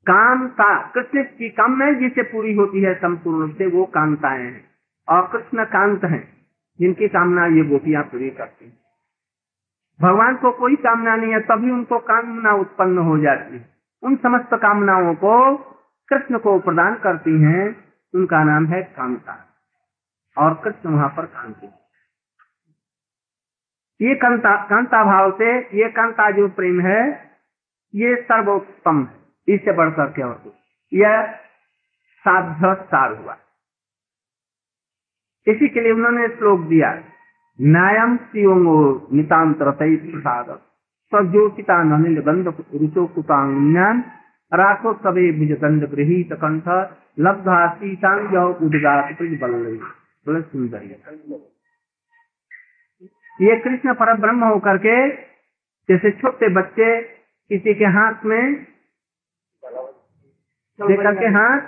कांता, 0.07 0.87
कृष्ण 0.87 1.23
की 1.23 1.49
कामना 1.49 1.91
जिसे 1.91 2.23
पूरी 2.23 2.53
होती 2.53 2.81
है 2.81 2.95
संपूर्ण 2.95 3.39
रूप 3.39 3.57
से, 3.57 3.67
वो 3.67 3.85
कांताएँ 3.85 4.43
हैं। 4.43 4.65
और 5.09 5.27
कृष्ण 5.27 5.65
कांत 5.65 6.03
हैं, 6.03 6.37
जिनकी 6.79 7.07
कामना 7.07 7.45
ये 7.45 7.63
गोपियाँ 7.63 8.03
पूरी 8.03 8.29
करती 8.29 8.65
हैं। 8.65 8.77
भगवान 10.01 10.35
को 10.35 10.51
कोई 10.51 10.75
कामना 10.75 11.15
नहीं 11.15 11.31
है, 11.31 11.39
तभी 11.39 11.71
उनको 11.71 11.99
कामना 11.99 12.53
उत्पन्न 12.53 12.97
हो 12.97 13.17
जाती 13.17 13.57
है। 13.57 13.69
उन 14.03 14.15
समस्त 14.15 14.49
कामनाओं 14.53 15.15
को 15.15 15.57
कृष्ण 16.09 16.37
को 16.37 16.59
प्रदान 16.59 16.95
करती 16.95 17.41
हैं, 17.41 17.83
उनका 18.15 18.43
नाम 18.43 18.65
है 18.65 18.83
कांता। 18.83 19.47
और 20.37 20.61
कृष्ण 20.63 20.89
वहाँ 20.89 21.13
पर 21.17 21.25
कांति 21.25 21.67
ये 24.01 24.15
कांता 24.15 24.65
कांता 24.65 25.03
भाव 25.03 25.31
से, 25.31 25.57
ये 25.59 25.89
कांता 25.89 26.31
जो 26.31 26.47
प्रेम 26.47 26.81
है, 26.81 27.31
ये 27.95 28.15
सर्वोत्तम 28.15 29.03
है। 29.03 29.26
इससे 29.47 29.71
बढ़कर 29.71 30.05
के 30.05 30.21
और 30.21 30.33
कुछ। 30.33 30.53
यह 30.93 31.39
साध्य 32.19 32.83
सार 32.83 33.13
हुआ। 33.13 33.37
इसी 35.47 35.67
के 35.67 35.81
लिए 35.81 35.91
उन्होंने 35.91 36.27
श्लोक 36.27 36.59
दिया 36.59 37.03
न्यायम 37.61 38.17
शिवंगो 38.17 39.07
नितांत 39.13 39.57
रतई 39.61 39.95
प्रसाद। 39.95 40.59
सज्योतिता 41.11 41.83
ननिल 41.83 42.19
गंध 42.19 42.47
रुचो 42.47 43.05
कुतांज्ञान 43.05 44.03
राखो 44.53 44.93
सबे 44.93 45.31
भुज 45.31 45.59
दंड 45.59 45.89
गृहित 45.89 46.33
कंठ। 46.33 46.97
लब्धा 47.19 47.73
सीतांग 47.73 48.61
उदगात 48.61 49.17
बल 50.27 50.41
सुंदर 50.41 50.83
ये। 50.83 51.01
कृष्ण 53.59 53.93
पर 53.93 54.17
ब्रह्म 54.17 54.43
होकर 54.43 54.77
के 54.77 55.27
जैसे 55.89 56.11
छोटे 56.11 56.49
बच्चे 56.49 57.17
किसी 57.49 57.73
के 57.73 57.85
हाथ 57.85 58.25
में 58.25 58.67
लेकर 60.79 61.19
के 61.19 61.25
हाथ 61.25 61.61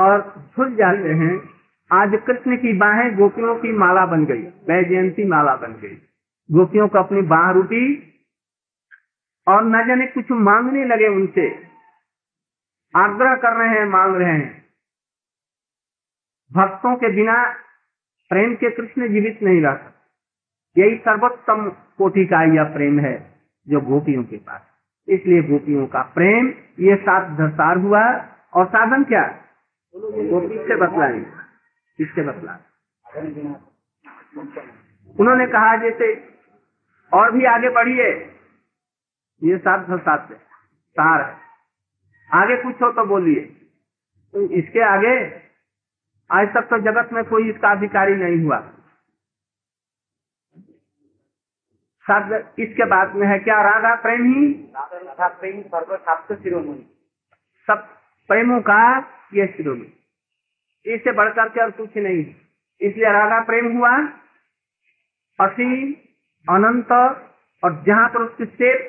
और 0.00 0.44
झुल 0.56 0.74
जाते 0.74 1.12
हैं। 1.12 1.50
आज 1.92 2.10
कृष्ण 2.26 2.56
की 2.56 2.72
बाहें 2.72 3.16
गोपियों 3.16 3.56
की 3.56 3.72
माला 3.72 4.06
बन 4.06 4.24
गई 4.24 4.42
वह 4.42 4.82
जयंती 4.82 5.24
माला 5.24 5.56
बन 5.56 5.72
गई। 5.72 6.02
गोपियों 6.50 6.88
को 6.88 6.98
अपनी 6.98 7.22
बाह 7.22 7.50
रूटी 7.50 8.12
और 9.48 9.64
न 9.64 9.86
जाने 9.86 10.06
कुछ 10.06 10.30
मांगने 10.30 10.84
लगे 10.84 11.08
उनसे। 11.08 11.66
आग्रह 12.96 13.34
कर 13.36 13.52
रहे 13.52 13.68
हैं, 13.68 13.86
मांग 13.86 14.16
रहे 14.16 14.32
हैं। 14.32 14.64
भक्तों 16.52 16.96
के 16.96 17.08
बिना 17.08 17.52
प्रेम 18.30 18.54
के 18.54 18.70
कृष्ण 18.70 19.08
जीवित 19.08 19.42
नहीं 19.42 19.62
रह 19.62 19.74
सकते। 19.74 20.82
यही 20.82 20.96
सर्वोत्तम 20.96 21.70
कोटि 21.70 22.26
का 22.26 22.42
यह 22.42 22.64
प्रेम 22.64 23.00
है, 23.00 23.34
जो 23.68 23.80
गोपियों 23.80 24.24
के 24.24 24.36
पास 24.36 24.69
इसलिए 25.10 25.42
गोपियों 25.42 25.86
का 25.86 26.02
प्रेम, 26.14 26.48
ये 26.80 26.96
सात 26.96 27.30
दसार 27.40 27.78
हुआ, 27.78 28.02
और 28.54 28.66
साधन 28.66 29.04
क्या? 29.04 29.22
गोपी 29.94 30.58
से 30.58 30.76
बतलाएँगे 30.76 31.24
किससे 31.98 32.22
बतला 32.22 32.58
उन्होंने 35.16 35.46
कहा 35.46 35.76
जैसे 35.76 36.12
और 37.12 37.30
भी 37.32 37.44
आगे 37.44 37.68
बढ़िए। 37.68 38.08
ये 39.42 39.56
सात 39.58 39.86
सात 39.90 40.28
से 40.28 40.34
सार 40.96 41.20
आगे 42.30 42.56
कुछ 42.56 42.82
हो 42.82 42.90
तो 42.92 43.04
बोलिए। 43.04 43.40
तो 44.34 44.40
इसके 44.50 44.80
आगे, 44.80 45.14
आज 46.30 46.48
तक 46.48 46.68
तो 46.70 46.78
जगत 46.78 47.12
में 47.12 47.24
कोई 47.24 47.48
इसका 47.50 47.70
अधिकारी 47.70 48.14
नहीं 48.14 48.44
हुआ। 48.44 48.58
शब्द 52.06 52.32
इसके 52.58 52.84
बाद 52.84 53.14
में 53.14 53.26
है 53.28 53.38
क्या? 53.38 53.60
राधा 53.62 53.94
प्रेम। 53.94 54.22
ही 54.32 54.46
राधा 54.76 55.28
प्रेम 55.28 55.62
सर्वशास्त्र 55.62 56.36
शिरोमणि। 56.36 56.86
सब 57.68 57.88
प्रेमों 58.30 58.60
का 58.60 58.80
ये 59.34 59.46
शिरोमणि। 59.46 59.92
इससे 60.86 61.12
बढ़कर 61.12 61.48
के 61.48 61.60
और 61.60 61.70
कुछ 61.70 61.96
नहीं। 61.96 62.24
इसलिए 62.80 63.12
राधा 63.12 63.40
प्रेम 63.40 63.76
हुआ 63.76 63.96
असीम 65.38 65.92
अनंत 66.48 66.92
और 67.62 67.82
जहाँ 67.86 68.08
पर 68.08 68.22
उसकी 68.22 68.44
शेष 68.44 68.80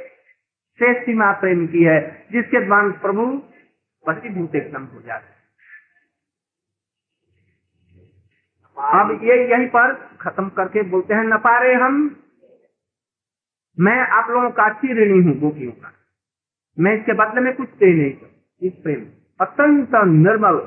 शेष 0.80 1.06
सीमा 1.06 1.32
प्रेम 1.32 1.68
की 1.68 1.84
है 1.84 2.00
जिसके 2.32 2.66
द्वारा 2.66 2.90
प्रभु 3.02 3.24
वसीभूत 4.04 4.56
एकदम 4.56 4.86
हो 4.86 5.02
जाते 5.02 5.40
अब 8.78 9.20
ये 9.24 9.36
यहीं 9.52 9.68
पर 9.68 9.94
खत्म 10.22 10.50
करके 10.50 10.82
बोलते 10.84 11.14
हैं 11.14 11.24
न 11.24 11.38
पारे 11.38 11.74
हम। 11.74 11.98
मैं 13.80 14.00
आप 14.08 14.30
लोगों 14.30 14.50
का 14.50 14.64
अच्छी 14.64 14.94
ऋणी 14.94 15.24
हूँ, 15.24 15.40
गोपियों 15.40 15.72
का। 15.72 15.92
मैं 16.80 16.94
इसके 16.98 17.14
बदले 17.14 17.42
में 17.42 17.56
कुछ 17.56 17.70
दे 17.70 17.94
नहीं 17.94 18.14
सकता। 18.14 18.68
इस 18.68 18.74
प्रेम 18.74 19.06
अत्यंत 19.42 19.96
निर्मल 20.06 20.58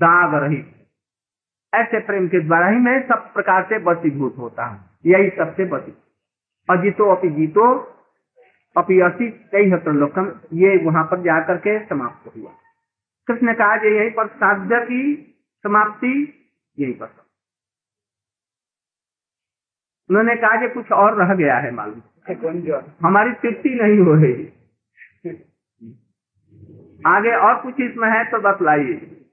दाग 0.00 0.34
रही 0.34 0.64
ऐसे 1.72 2.00
प्रेम 2.00 2.28
के 2.28 2.40
द्वारा 2.40 2.66
ही 2.66 2.76
मैं 2.76 3.08
सब 3.08 3.32
प्रकार 3.34 3.62
से 3.62 3.78
बसीभूत 3.78 4.34
होता 4.38 4.64
हूँ। 4.64 4.80
यही 5.06 5.30
सबसे 5.30 5.64
बसी। 5.64 5.92
अजितो 6.68 7.14
अपि 7.14 7.28
जीतो 7.28 7.66
अपि 8.76 9.00
असी 9.00 9.30
कई 9.30 9.70
लोकम 9.92 10.32
ये 10.52 10.76
वहाँ 10.84 11.04
पर 11.04 11.22
जाकर 11.22 11.56
के 11.56 11.78
समाप्त 11.86 12.36
हुआ। 12.36 12.50
कृष्ण 13.28 13.46
ने 13.46 13.54
कहा 13.54 13.74
यहीं 13.74 14.10
पर 14.10 14.26
साध्य 14.26 14.80
की 14.80 15.02
समाप्ति, 15.64 16.12
यही 16.78 16.92
पर 16.92 17.06
उन्होंने 20.10 20.36
कहा 20.36 20.60
कि 20.60 20.68
कुछ 20.68 20.92
और 20.92 21.14
रह 21.14 21.34
गया 21.34 21.56
है 21.58 21.70
मालूम। 21.70 22.00
हमारी 23.06 23.32
तृप्ति 23.32 23.68
नहीं 23.68 23.98
हो 23.98 24.14
रही 24.14 24.52
आगे 27.06 27.32
और 27.32 27.54
कुछ 27.62 27.80
इसमें 27.80 28.08
है 28.08 28.24
तो 28.24 28.38
बतलाइए। 28.38 29.26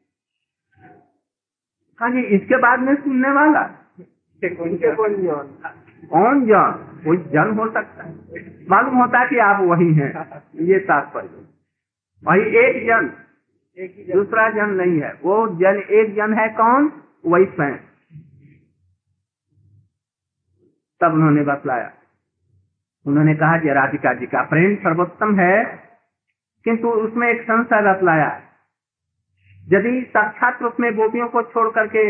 हाँ 1.99 2.11
जी 2.11 2.21
इसके 2.21 2.57
बाद 2.57 2.79
में 2.79 2.95
सुनने 2.95 3.31
वाला। 3.31 3.61
कौन 6.09 6.45
जन 6.45 6.71
कोई 7.05 7.17
जन 7.17 7.55
हो 7.59 7.71
सकता 7.71 8.03
है। 8.03 8.13
मालूम 8.69 8.95
होता 8.95 9.19
है 9.19 9.29
कि 9.29 9.37
आप 9.37 9.61
वही 9.61 9.93
हैं। 9.93 10.41
ये 10.55 10.79
तात्पर्य। 10.79 11.45
वही 12.23 12.41
एक 12.41 12.87
जन। 12.87 13.11
दूसरा 14.13 14.49
जन 14.49 14.69
नहीं 14.69 15.01
है। 15.01 15.13
वो 15.23 15.47
जन 15.47 15.79
एक 15.89 16.15
जन 16.15 16.33
है 16.33 16.49
कौन? 16.49 16.91
वही 17.25 17.45
स्वयं। 17.45 17.77
तब 21.01 21.13
उन्होंने 21.13 21.43
बतलाया। 21.43 21.91
उन्होंने 23.05 23.35
कहा 23.35 23.57
कि 23.57 23.73
राधिका 23.73 24.13
जी 24.13 24.25
का 24.25 24.41
प्रेम 24.43 24.75
सर्वोत्तम 24.75 25.39
है, 25.39 25.63
किंतु 26.65 26.89
उसमें 26.89 27.27
एक 27.27 27.41
संशय 27.41 27.81
बतलाया। 27.83 28.29
यदि 29.63 30.01
साक्षात 30.09 30.61
रूप 30.61 30.75
में 30.79 30.95
गोपियों 30.95 31.27
को 31.27 31.41
छोड़ 31.41 31.69
करके 31.71 32.03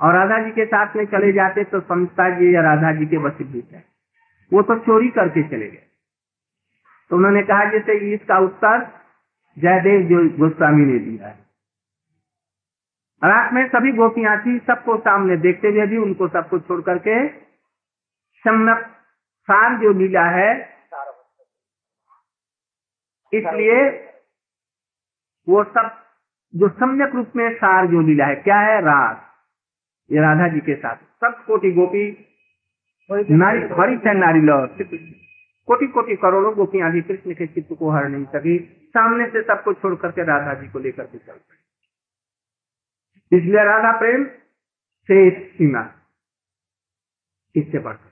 और 0.00 0.14
राधा 0.14 0.38
जी 0.44 0.50
के 0.50 0.64
साथ 0.66 0.96
में 0.96 1.04
चले 1.04 1.32
जाते 1.32 1.64
तो 1.64 1.80
समझता 1.80 2.28
जी 2.30 2.54
या 2.54 2.62
राधा 2.62 2.92
जी 2.92 3.06
के 3.06 3.16
वसीभूत 3.16 3.72
है। 3.72 3.84
वो 4.52 4.62
तो 4.62 4.78
चोरी 4.78 5.08
करके 5.08 5.42
चले 5.42 5.68
गए। 5.68 5.82
तो 7.10 7.16
उन्होंने 7.16 7.42
कहा, 7.42 7.64
जैसे 7.64 7.98
इसका 8.14 8.38
उत्तर 8.38 8.86
जयदेव 9.56 10.02
जो 10.02 10.18
गोस्वामी 10.38 10.84
ने 10.84 10.98
दिया 10.98 11.28
है। 11.28 11.38
रात 13.22 13.52
में 13.52 13.66
सभी 13.68 13.92
गोपियाँ 13.92 14.36
थी, 14.40 14.58
सबको 14.58 14.96
सामने 14.96 15.36
देखते 15.36 15.68
हुए 15.68 15.86
भी 15.86 15.96
उनको 15.96 16.28
सबको 16.28 16.58
छोड़ 16.58 16.80
करके 16.80 17.49
सम्यक 18.44 18.86
सार 19.48 19.78
जो 19.80 19.92
लीला 19.98 20.24
है, 20.30 20.50
इसलिए 23.32 23.80
वो 25.46 25.62
सब 25.66 25.90
जो 26.54 26.68
सम्यक 26.70 27.14
रूप 27.14 27.32
में 27.36 27.48
सार 27.54 27.86
जो 27.86 28.00
लीला 28.00 28.26
है, 28.26 28.34
क्या 28.38 28.58
है? 28.60 28.80
रास। 28.82 29.16
ये 30.10 30.20
राधा 30.20 30.48
जी 30.48 30.60
के 30.60 30.74
साथ। 30.76 30.96
सब 30.96 31.44
कोटि 31.46 31.70
गोपी, 31.72 32.04
नारी 33.10 33.60
बड़ी 33.68 33.96
है 34.06 34.14
नारी 34.16 34.40
लो 34.40 34.56
कोटि 35.68 35.86
कोटि 35.88 36.16
करोड़ों 36.16 36.54
गोपियाँ 36.54 36.90
भी 36.92 37.00
कृष्ण 37.02 37.34
के 37.34 37.46
चित्त 37.46 37.72
को 37.78 37.90
हर 37.90 38.08
नहीं 38.08 38.24
सकी। 38.26 38.58
सामने 38.94 39.26
से 39.30 39.42
सबको 39.42 39.72
छोड़ 39.74 39.94
करके 39.96 40.22
राधा 40.24 40.54
जी 40.60 40.68
को 40.68 40.78
लेकर 40.78 41.06
के 41.06 41.18
चल 41.18 41.38
इसलिए 43.32 43.64
राधा 43.64 43.90
प्रेम 43.98 44.24
से 45.08 45.18
सीमा, 45.48 45.82
इससे 47.54 47.78
बढ़कर। 47.78 48.08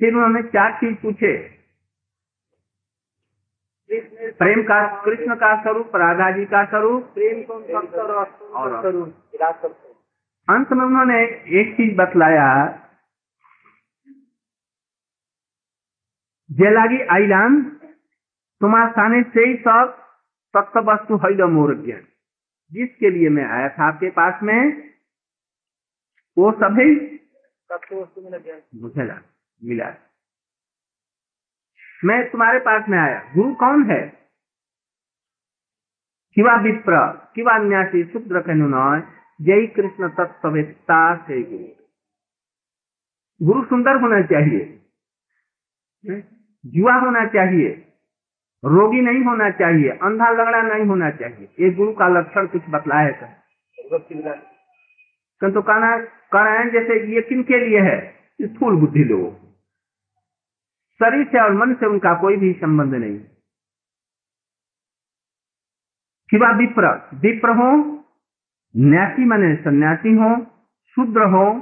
फिर 0.00 0.14
उन्होंने 0.14 0.42
चार 0.48 0.72
चीज़ 0.80 0.94
पूछे। 1.02 1.36
प्रेम 4.40 4.62
का 4.62 4.78
कृष्ण 5.04 5.34
का 5.34 5.54
स्वरूप 5.62 5.96
राधा 5.96 6.30
जी 6.30 6.44
का 6.44 6.64
स्वरूप 6.64 7.04
प्रेम 7.14 7.42
और 8.54 8.74
अंत 10.48 10.72
में 10.72 10.84
उन्होंने 10.86 11.22
एक 11.60 11.72
चीज़ 11.76 11.94
बतलाया 11.96 12.48
जे 16.50 16.70
लागी 16.70 17.00
आईलाम 17.14 17.62
तुम्हारे 18.60 18.90
सामने 18.90 19.22
से 19.32 19.46
ही 19.46 19.54
सब 19.62 19.96
तत्व 20.54 20.80
वस्तु 20.90 21.16
हईल 21.24 21.42
मोर 21.54 21.74
ज्ञान 21.76 22.04
जिसके 22.72 23.10
लिए 23.10 23.28
मैं 23.28 23.44
आया 23.48 23.68
था 23.68 23.86
आपके 23.88 24.10
पास 24.10 24.42
में 24.42 24.60
वो 26.36 26.52
सभी 26.62 26.90
मुझे 28.74 29.06
मिला 29.64 29.94
मैं 32.04 32.30
तुम्हारे 32.30 32.58
पास 32.58 32.84
में 32.88 32.98
आया। 32.98 33.32
गुरु 33.36 33.54
कौन 33.54 33.90
है? 33.90 34.30
किवा 36.34 36.56
विप्र, 36.56 37.08
किवा 37.34 37.58
न्यासी, 37.58 38.04
शुद्र 38.04 38.40
कहनु 38.40 38.66
नय, 38.68 39.02
जय 39.40 39.66
कृष्ण 39.66 40.08
तत्ववेत्ता 40.08 41.16
से 41.16 41.42
गुरु। 41.42 41.84
गुरु 43.42 43.64
सुंदर 43.64 43.96
होना 43.96 44.22
चाहिए। 44.22 44.86
जुआ 46.66 46.94
होना 46.94 47.26
चाहिए। 47.26 47.92
रोगी 48.64 49.00
नहीं 49.00 49.24
होना 49.24 49.50
चाहिए। 49.50 49.88
अंधा 49.88 50.30
लगड़ा 50.30 50.62
नहीं 50.62 50.86
होना 50.86 51.10
चाहिए। 51.10 51.48
ये 51.60 51.70
गुरु 51.70 51.92
का 51.92 52.08
लक्षण 52.08 52.46
कुछ 52.46 52.62
बतलाया 52.68 53.26
है 53.26 53.42
किंतु 55.40 55.62
कहना 55.62 55.98
कह 56.04 56.70
जैसे 56.70 57.14
ये 57.14 57.20
किन 57.20 57.42
के 57.42 57.68
लिए 57.68 57.80
है? 57.80 58.14
स्थूल 58.42 58.76
बुद्धि 58.76 59.04
लोगों 59.04 59.47
शरीर 61.02 61.26
से 61.26 61.40
और 61.40 61.52
मन 61.52 61.74
से 61.74 61.86
उनका 61.86 62.14
कोई 62.14 62.36
भी 62.36 62.52
संबंध 62.52 62.94
नहीं। 62.94 63.18
शिवा 66.30 66.50
विप्र। 66.50 67.10
विप्र 67.14 67.48
हो, 67.48 67.98
न्यासी 68.76 69.24
माने 69.24 69.56
सन्यासी 69.56 70.12
हो, 70.12 70.46
शूद्र 70.94 71.22
हो, 71.22 71.60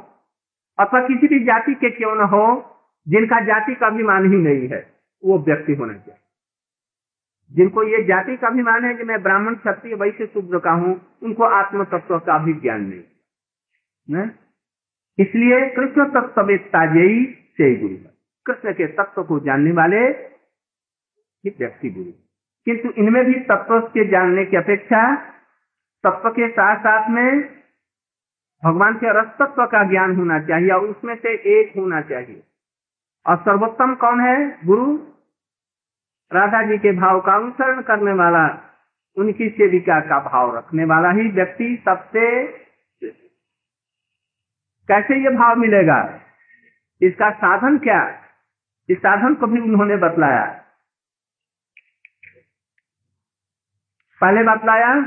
अथवा 0.78 1.08
किसी 1.08 1.26
भी 1.26 1.44
जाति 1.44 1.74
के 1.74 1.90
क्यों 1.90 2.16
न 2.16 2.20
हो, 2.20 2.76
जिनका 3.08 3.40
जाति 3.40 3.74
का 3.74 3.86
अभिमान 3.86 4.32
ही 4.32 4.36
नहीं 4.36 4.68
है, 4.68 4.92
वो 5.24 5.38
व्यक्ति 5.38 5.74
होना 5.74 5.92
चाहिए। 5.92 6.20
जिनको 7.52 7.82
ये 7.82 8.04
जाति 8.04 8.36
का 8.36 8.46
अभिमान 8.46 8.84
है 8.84 8.94
कि 8.94 9.02
मैं 9.02 9.22
ब्राह्मण, 9.22 9.54
क्षत्रिय, 9.54 9.94
वैश्य, 9.94 10.26
शूद्र 10.26 10.58
का 10.58 10.70
हूँ, 10.70 11.06
उनको 11.22 11.42
आत्म 11.42 11.84
तत्व 11.84 12.18
का 12.18 12.38
भी 12.38 12.52
ज्ञान 12.52 12.80
नहीं? 12.80 14.30
इसलिए 15.18 15.70
कृष्ण 15.70 16.04
तत्व 16.04 16.42
जयी 16.94 17.24
से 17.32 17.76
गुरु 17.76 18.15
कृष्ण 18.46 18.72
के 18.72 18.86
तत्व 18.86 19.22
को 19.22 19.40
जानने 19.40 19.72
वाले 19.72 20.00
ही 21.44 21.50
व्यक्ति 21.58 21.90
गुरु 21.90 22.10
किंतु 22.64 22.88
इनमें 22.88 23.24
भी 23.24 23.34
तत्व 23.34 23.80
के 23.80 24.08
जानने 24.08 24.44
की 24.44 24.56
अपेक्षा, 24.56 25.16
तत्व 26.06 26.30
के 26.30 26.48
साथ 26.48 26.76
साथ 26.76 27.10
में 27.10 27.56
भगवान 28.64 28.94
के 28.94 29.20
रस 29.20 29.26
तत्व 29.26 29.66
का 29.66 29.90
ज्ञान 29.90 30.16
होना 30.16 30.40
चाहिए 30.40 30.70
और 30.70 30.80
उसमें 30.80 31.14
से 31.14 31.60
एक 31.60 31.76
होना 31.76 32.00
चाहिए। 32.00 32.42
और 33.26 33.36
सर्वोत्तम 33.36 33.94
कौन 33.94 34.20
है? 34.20 34.66
गुरु 34.66 34.96
राधा 36.32 36.62
जी 36.62 36.78
के 36.78 36.92
भाव 36.92 37.20
का 37.20 37.34
अनुसरण 37.34 37.82
करने 37.82 38.12
वाला, 38.12 38.74
उनकी 39.16 39.48
सेविका 39.48 40.00
का 40.00 40.20
भाव 40.20 40.56
रखने 40.56 40.84
वाला 40.84 41.10
ही 41.10 41.28
व्यक्ति 41.28 41.82
सबसे 41.84 42.46
कैसे 44.88 45.24
ये 45.24 45.30
भाव 45.30 45.56
मिलेगा? 45.56 46.20
इसका 47.02 47.30
साधन 47.30 47.78
क्या? 47.78 48.25
इस 48.88 48.98
साधन 48.98 49.34
को 49.34 49.46
भी 49.46 49.60
उन्होंने 49.60 49.96
बतलाया। 49.96 50.64
पहले 54.20 54.42
बतलाया, 54.42 55.02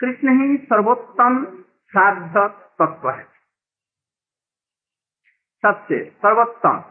कृष्ण 0.00 0.42
ही 0.42 0.56
सर्वोत्तम 0.56 1.62
साध 1.62 2.36
तत्व 2.82 3.10
है। 3.10 3.24
सबसे 5.62 6.10
सर्वोत्तम 6.10 6.84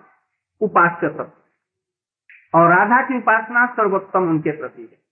उपास्य 0.62 1.10
तत्व। 1.10 1.44
और 2.56 2.78
राधा 2.78 3.02
की 3.02 3.18
उपासना 3.18 3.66
सर्वोत्तम 3.66 4.30
उनके 4.30 4.58
प्रति 4.58 4.82
है। 4.82 5.04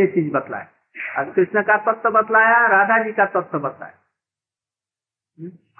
ये 0.00 0.06
चीज़ 0.06 0.32
बतलाए 0.32 0.66
और 1.18 1.32
कृष्ण 1.32 1.62
का 1.62 1.92
तत्व 1.92 2.10
बतलाया, 2.10 2.66
राधा 2.66 3.04
जी 3.04 3.12
का 3.12 3.26
तत्व 3.26 3.58
बतलाया। 3.58 4.07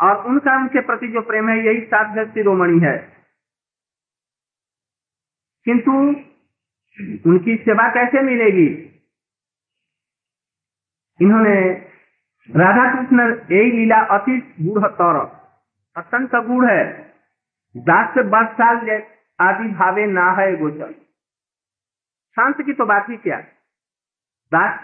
और 0.03 0.27
उनका 0.27 0.57
उनके 0.57 0.81
प्रति 0.81 1.09
जो 1.09 1.21
प्रेम 1.21 1.49
है, 1.49 1.59
यही 1.67 1.81
साध्य 1.87 2.25
शिरोमणि 2.27 2.79
है। 2.87 2.99
किंतु 5.65 5.93
उनकी 7.31 7.57
सेवा 7.57 7.89
कैसे 7.89 8.23
मिलेगी? 8.23 8.69
इन्होंने 11.23 11.61
राधा 12.49 12.85
कृष्ण 12.95 13.21
यही 13.53 13.71
लीला 13.73 14.01
अति 14.01 14.55
गुढ़ 14.61 14.87
तौर, 14.93 15.17
अत्यंत 15.97 16.37
गुढ़ 16.37 16.71
है। 16.71 17.15
दास 17.77 18.15
साल 18.53 19.03
आदि 19.41 19.69
भावे 19.69 20.07
ना 20.07 20.31
है 20.33 20.57
गोचर। 20.57 20.93
शांत 22.37 22.57
की 22.61 22.73
तो 22.73 22.87
बात 22.87 23.09
ही 23.09 23.17
क्या? 23.17 23.41
दास 24.55 24.81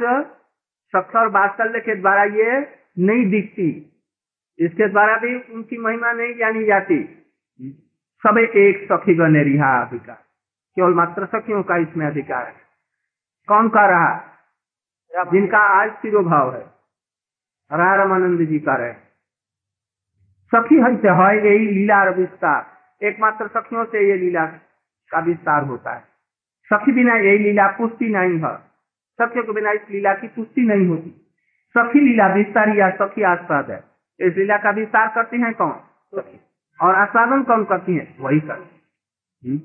सक्षर 0.92 1.28
बात्सल्य 1.28 1.80
के 1.80 1.94
द्वारा 1.94 2.24
ये 2.24 2.60
नहीं 2.98 3.30
दिखती। 3.30 3.93
इसके 4.58 4.88
द्वारा 4.88 5.16
भी 5.16 5.40
उनकी 5.54 5.76
महिमा 5.76 6.12
नहीं 6.12 6.34
जानी 6.34 6.64
जाती। 6.64 7.02
सब 8.26 8.38
एक 8.38 8.88
सखी 8.92 9.14
गणे 9.14 9.42
रिहा 9.42 9.82
अधिकार। 9.82 10.16
केवल 10.76 10.94
मात्र 10.94 11.26
सखियों 11.26 11.62
का 11.62 11.76
इसमें 11.76 12.06
अधिकार 12.06 12.46
है। 12.46 12.54
कौन 13.48 13.68
का 13.68 13.86
रहा? 13.86 14.24
जिनका 15.32 15.58
आज 15.58 15.92
सिरोभाव 15.92 16.54
है। 16.54 16.62
राय 17.72 17.96
रामानंद 17.96 18.40
जी 18.40 18.58
का 18.58 18.76
रहे। 18.76 18.92
सखी 20.54 20.74
हई 20.74 20.96
से 20.96 21.08
है, 21.08 21.46
यही 21.46 21.66
लीला 21.66 22.04
विस्तार। 22.04 22.66
एकमात्र 23.02 23.48
सखियों 23.48 23.84
से 23.84 24.10
ये 24.10 24.16
लीला 24.16 24.46
का 25.10 25.20
विस्तार 25.20 25.64
होता 25.64 25.94
है। 25.94 26.04
सखी 26.72 26.92
बिना 26.92 27.16
यही 27.16 27.38
लीला 27.38 27.66
पुष्टि 27.66 28.08
नहीं 28.08 28.40
है। 28.40 28.56
सख्य 29.20 29.42
के 29.42 29.52
बिना 29.52 29.70
इस 29.70 29.80
लीला 29.90 30.14
की 30.14 30.28
पुष्टि 30.28 30.60
नहीं 30.60 30.86
होती। 30.86 31.10
सखी 31.78 32.00
लीला 32.00 32.26
विस्तार 32.26 32.68
या 32.68 32.90
सखी 32.90 33.22
आस्वाद 33.22 33.70
है। 33.70 33.93
इस 34.20 34.36
लीला 34.36 34.56
का 34.56 34.70
विस्तार 34.70 35.08
करती 35.14 35.40
हैं 35.40 35.52
कौन? 35.54 35.72
और 36.78 36.94
आस्वादन 36.94 37.42
कौन 37.42 37.64
करती 37.64 37.96
है? 37.96 38.14
वही 38.20 38.40
करती 38.40 39.58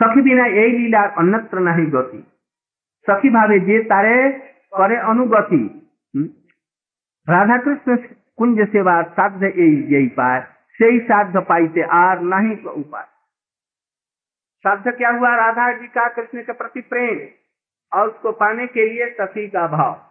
सखी 0.00 0.20
बिना 0.20 0.46
यही 0.46 0.78
लीला 0.78 1.02
अन्यत्र 1.18 1.58
नहीं 1.58 1.86
गति। 1.92 2.18
सखी 3.06 3.30
भावे 3.30 3.58
जे 3.58 3.82
तारे 3.82 4.16
करे 4.74 4.96
अनुगति। 4.96 5.60
राधा 7.28 7.56
कृष्ण 7.58 7.96
कुंज 8.36 8.60
सेवा 8.68 9.02
साध्य 9.02 9.46
यही 9.46 10.08
पाए। 10.08 10.40
से 10.78 10.86
ही 10.86 10.98
साध्य 11.00 11.40
पाइते 11.40 11.82
आर 11.82 12.20
नहीं 12.22 12.56
उपाय। 12.64 13.04
साध्य 14.64 14.92
क्या 14.92 15.10
हुआ? 15.10 15.34
राधा 15.36 15.72
जी 15.72 15.86
का 15.86 16.08
कृष्ण 16.08 16.42
के 16.42 16.52
प्रति 16.52 16.80
प्रेम 16.80 17.26
और 17.92 18.08
उसको 18.08 18.32
पाने 18.32 18.66
के 18.66 18.88
लिए 18.88 19.08
सखी 19.10 19.46
का 19.48 19.66
भाव। 19.66 20.02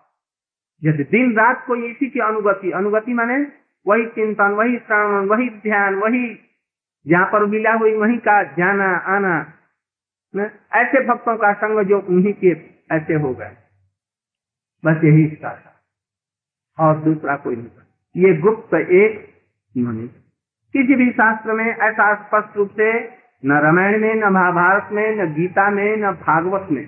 यदि 0.83 1.03
दिन 1.03 1.35
रात 1.37 1.63
को 1.67 1.75
इसी 1.75 2.09
की 2.09 2.19
अनुगति 2.19 2.71
अनुगति 2.71 3.13
माने 3.13 3.64
वही 3.87 4.05
चिंतन, 4.05 4.51
वही 4.51 4.77
श्रवण, 4.77 5.27
वही 5.27 5.49
ध्यान, 5.49 5.95
वही 5.95 6.39
जहाँ 7.07 7.25
पर 7.25 7.45
मिला 7.45 7.73
हुई 7.73 7.95
वही 7.95 8.17
का 8.17 8.43
जाना, 8.43 8.97
आना? 8.97 9.51
ऐसे 10.73 11.05
भक्तों 11.05 11.37
का 11.37 11.53
संग 11.53 11.79
जो 11.79 11.99
उन्हीं 11.99 12.33
के 12.33 12.49
ऐसे 12.91 13.13
हो 13.13 13.33
गए। 13.33 13.51
बस 14.85 15.03
यही 15.03 15.25
इसका 15.25 15.49
था। 15.49 15.75
और 16.79 16.97
दूसरा 16.97 17.35
कोई 17.35 17.55
नहीं 17.55 17.67
ये 18.17 18.37
गुप्त 18.37 18.73
एक 18.73 19.33
उन्होंने 19.77 20.07
किसी 20.73 20.95
भी 20.95 21.11
शास्त्र 21.11 21.53
में 21.53 21.65
ऐसा 21.65 22.15
स्पष्ट 22.15 22.57
रूप 22.57 22.69
से 22.69 23.09
न 23.45 23.51
रामायण 23.51 24.01
में, 24.01 24.15
न 24.15 24.23
महाभारत 24.23 24.89
में, 24.91 25.15
न 25.15 25.33
गीता 25.33 25.69
में, 25.69 25.97
न 25.97 26.11
भागवत 26.11 26.67
में 26.71 26.87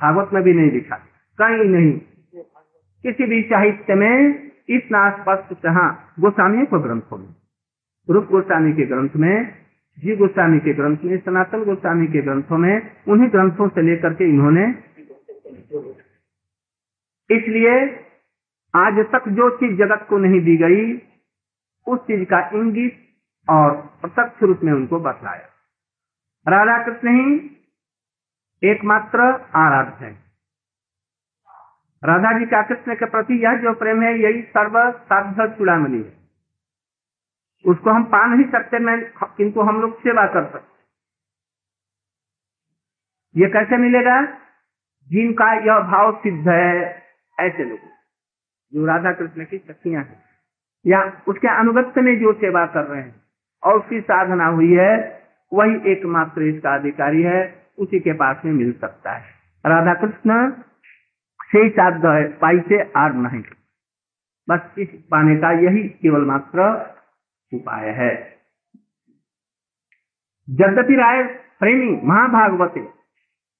भागवत 0.00 0.30
में 0.32 0.42
भी 0.42 0.54
नहीं 0.54 0.70
लिखा 0.70 0.96
कहीं 1.38 1.56
नहीं। 1.56 1.92
किसी 3.02 3.26
भी 3.26 3.42
साहित्य 3.42 3.94
में 3.94 4.47
इतना 4.68 5.10
स्पष्ट 5.10 5.66
हाँ 5.66 6.14
गोस्वामी 6.20 6.66
को 6.66 6.78
ग्रंथों 6.80 7.18
में 7.18 7.34
रूप 8.10 8.24
गोस्वामी 8.24 8.72
के 8.72 8.86
ग्रंथ 8.86 9.16
में 9.16 9.54
जी 9.98 10.16
गोस्वामी 10.16 10.58
के 10.58 10.74
ग्रंथ 10.74 10.96
में, 11.04 11.18
सनातन 11.18 11.64
गोस्वामी 11.64 12.06
के 12.06 12.22
ग्रंथों 12.22 12.58
में, 12.58 12.96
उन्हीं 13.08 13.30
ग्रंथों 13.30 13.68
से 13.68 13.82
लेकर 13.82 14.14
के 14.14 14.24
इन्होंने 14.24 14.66
इसलिए 17.30 18.04
आज 18.76 18.98
तक 18.98 19.28
जो 19.28 19.50
चीज़ 19.50 19.78
जगत 19.78 20.06
को 20.08 20.18
नहीं 20.18 20.40
दी 20.40 20.56
गई, 20.56 20.94
उस 21.86 21.98
चीज़ 21.98 22.24
का 22.24 22.50
इंगित 22.54 23.08
और 23.50 23.70
प्रत्यक्ष 24.00 24.42
रूप 24.42 24.60
में 24.64 24.72
उनको 24.72 25.00
बतलाया। 25.00 25.48
राधा 26.48 26.82
कृष्ण 26.84 27.08
ही 27.08 27.36
एकमात्र 28.62 29.20
आराध्य 29.54 30.04
है। 30.04 30.27
राधा 32.04 32.38
जी 32.38 32.46
का 32.46 32.62
कृष्ण 32.62 32.94
के 32.94 33.06
प्रति 33.06 33.44
यह 33.44 33.56
जो 33.56 33.74
प्रेम 33.74 34.02
है, 34.02 34.18
यही 34.18 34.42
सर्व 34.42 34.90
साध 34.92 35.54
चुड़ामणि 35.58 35.98
है। 35.98 36.18
उसको 37.64 37.90
हम 37.90 38.04
पा 38.04 38.26
नहीं 38.26 38.44
सकते, 38.50 38.78
मैं 38.78 39.12
किंतु 39.24 39.60
हम 39.60 39.80
लोग 39.80 39.98
सेवा 39.98 40.26
कर 40.26 40.44
सकते 40.44 40.76
ये 43.36 43.48
कैसे 43.48 43.76
मिलेगा? 43.76 44.22
जिनका 45.08 45.52
यह 45.52 45.78
भाव 45.80 46.12
सिद्ध 46.16 46.48
है, 46.48 47.02
ऐसे 47.40 47.64
लोग 47.64 47.78
जो 48.74 48.86
राधा 48.86 49.12
कृष्ण 49.12 49.44
की 49.44 49.58
शक्तियाँ 49.58 50.02
हैं, 50.02 50.24
या 50.86 51.22
उसके 51.28 51.48
अनुगत्य 51.48 52.00
में 52.00 52.18
जो 52.20 52.32
सेवा 52.32 52.66
कर 52.66 52.84
रहे 52.84 53.02
हैं, 53.02 53.14
और 53.62 53.78
उसकी 53.80 54.00
साधना 54.00 54.46
हुई 54.46 54.72
है, 54.74 55.22
वही 55.52 55.92
एकमात्र 55.92 56.42
इसका 56.42 56.74
अधिकारी 56.74 57.22
है, 57.22 57.66
उसी 57.78 58.00
के 58.00 58.12
पास 58.12 58.36
में 58.44 58.52
मिल 58.52 58.72
सकता 58.72 59.12
है। 59.12 59.30
राधा 59.66 59.94
कृष्ण 59.94 60.52
से 61.50 61.68
साध 61.70 62.06
है 62.06 62.24
पाई 62.38 62.60
से 62.68 62.80
आर 62.96 63.12
नहीं 63.18 63.42
बस 64.48 64.78
इस 64.78 64.88
पाने 65.10 65.36
का 65.36 65.52
यही 65.60 65.88
केवल 66.02 66.24
मात्र 66.24 66.66
उपाय 67.52 67.90
है 67.92 68.12
यद्यपि 70.48 70.96
राय 70.96 71.22
प्रेमी 71.58 71.90
महाभागवते 72.06 72.80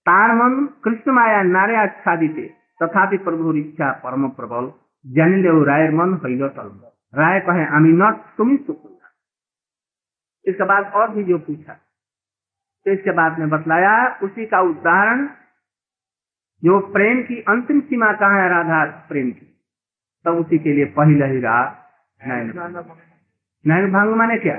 तारमन 0.07 0.67
कृष्ण 0.85 1.13
माया 1.13 1.43
नारे 1.49 1.77
आच्छादित 1.77 2.37
तथापि 2.81 3.17
प्रभु 3.25 3.55
इच्छा 3.55 3.91
परम 4.05 4.29
प्रबल 4.37 4.71
जानिले 5.05 5.65
रायर 5.65 5.91
मन 5.95 6.15
हैल 6.25 6.49
तल 6.51 6.71
राय 7.15 7.41
कहे 7.41 7.65
आई 7.77 7.93
नॉट 7.97 8.23
तुम 8.37 8.51
ही 8.51 8.57
सुख 8.57 8.89
इसके 10.45 10.65
बाद 10.65 10.93
और 10.95 11.11
भी 11.11 11.25
जो 11.25 11.39
पूछा 11.39 11.73
तो 12.87 12.91
इसके 12.91 13.11
बाद 13.11 13.39
में 13.39 13.49
बतलाया 13.49 13.95
उसी 14.23 14.47
का 14.47 14.61
उदाहरण 14.61 15.27
जो 16.65 16.79
प्रेम 16.81 17.23
की 17.23 17.41
अंतिम 17.43 17.81
सीमा 17.81 18.13
कहाँ 18.13 18.43
है 18.43 18.49
राधा? 18.49 18.85
प्रेम 19.09 19.31
की। 19.31 19.47
तब 20.25 20.35
तो 20.35 20.41
उसी 20.41 20.59
के 20.59 20.73
लिए 20.73 20.85
पहले 20.85 21.27
ही 21.27 21.41
रहा 21.41 21.61
नयन 23.67 23.93
भंग। 23.93 24.15
माने 24.15 24.39
क्या? 24.39 24.57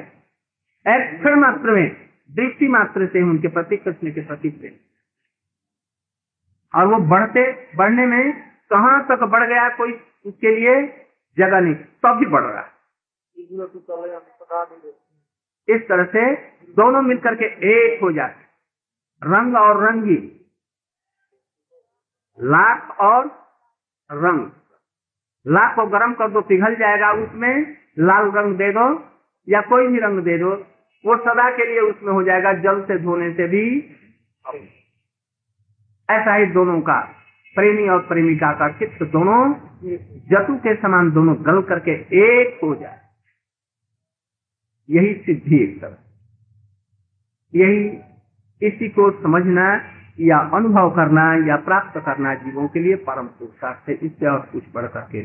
एक 0.88 1.20
क्षण 1.20 1.36
मात्र 1.36 1.72
में, 1.72 2.10
दृष्टि 2.32 2.68
मात्र 2.68 3.08
से 3.08 3.22
उनके 3.22 3.48
प्रति, 3.48 3.78
कृष्ण 3.78 4.12
के 4.12 4.22
प्रति 4.22 4.50
प्रेम। 4.50 4.74
और 6.80 6.88
वो 6.88 6.98
बढ़ते, 7.00 7.44
बढ़ने 7.76 8.06
में 8.06 8.32
कहा 8.70 9.02
तक 9.02 9.24
बढ़ 9.24 9.48
गया 9.48 9.70
कोई 9.70 9.94
उसके 10.26 10.56
लिए 10.56 11.06
जगह 11.38 11.60
नहीं, 11.60 11.76
तब 11.76 12.18
भी 12.20 12.26
बढ़ 12.26 12.44
रहा 12.44 12.68
इस 15.70 15.88
तरह 15.88 16.04
से 16.04 16.36
दोनों 16.76 17.02
मिलकर 17.02 17.36
के 17.36 17.46
एक 17.46 18.02
हो 18.02 18.12
जाते 18.12 18.42
रंग 19.24 19.56
और 19.56 19.88
रंगी 19.88 20.39
लाख 22.40 22.98
और 23.00 23.26
रंग। 24.12 24.50
लाख 25.48 25.76
को 25.76 25.86
गर्म 25.86 26.14
कर 26.14 26.30
दो, 26.30 26.42
पिघल 26.42 26.76
जाएगा 26.76 27.12
उसमें, 27.12 27.78
लाल 28.00 28.32
रंग 28.32 28.58
दे 28.58 28.72
दो 28.72 28.88
या 29.48 29.62
कोई 29.62 29.88
भी 29.88 30.00
रंग 30.00 30.20
दे 30.20 30.38
दो, 30.38 30.50
वो 31.06 31.18
सदा 31.18 31.50
के 31.52 31.66
लिए 31.66 31.80
उसमें 31.80 32.14
हो 32.14 32.24
जाएगा, 32.24 32.54
जल 32.54 32.82
से 32.82 32.98
धोने 33.00 33.32
से 33.34 33.48
भी। 33.48 33.66
ऐसा 36.10 36.34
ही 36.34 36.46
दोनों 36.46 36.82
का, 36.82 37.00
प्रेमी 37.56 37.90
और 37.90 38.00
प्रेमिका 38.00 38.52
का 38.54 38.70
चित्त 38.70 39.04
दोनों, 39.04 39.54
जतु 40.30 40.56
के 40.58 40.76
समान 40.76 41.12
दोनों 41.12 41.36
गल 41.46 41.62
करके 41.62 41.92
एक 42.22 42.60
हो 42.64 42.76
जाए। 42.76 43.00
यही 44.90 45.14
सिद्धि 45.14 45.64
एक 45.64 45.82
तरह 45.82 45.98
यही 47.56 48.00
इसी 48.62 48.90
को 48.90 49.12
समझना 49.12 49.99
या 50.20 50.38
अनुभव 50.54 50.90
करना, 50.92 51.24
या 51.48 51.56
प्राप्त 51.66 52.00
करना 52.06 52.34
जीवों 52.36 52.68
के 52.68 52.80
लिए 52.80 52.96
परम 53.04 53.28
पुरुषार्थ 53.30 53.90
है 53.90 53.96
इससे 53.96 54.28
और 54.28 54.40
कुछ 54.52 54.64
बढ़ 54.74 54.88
करके 54.88 55.22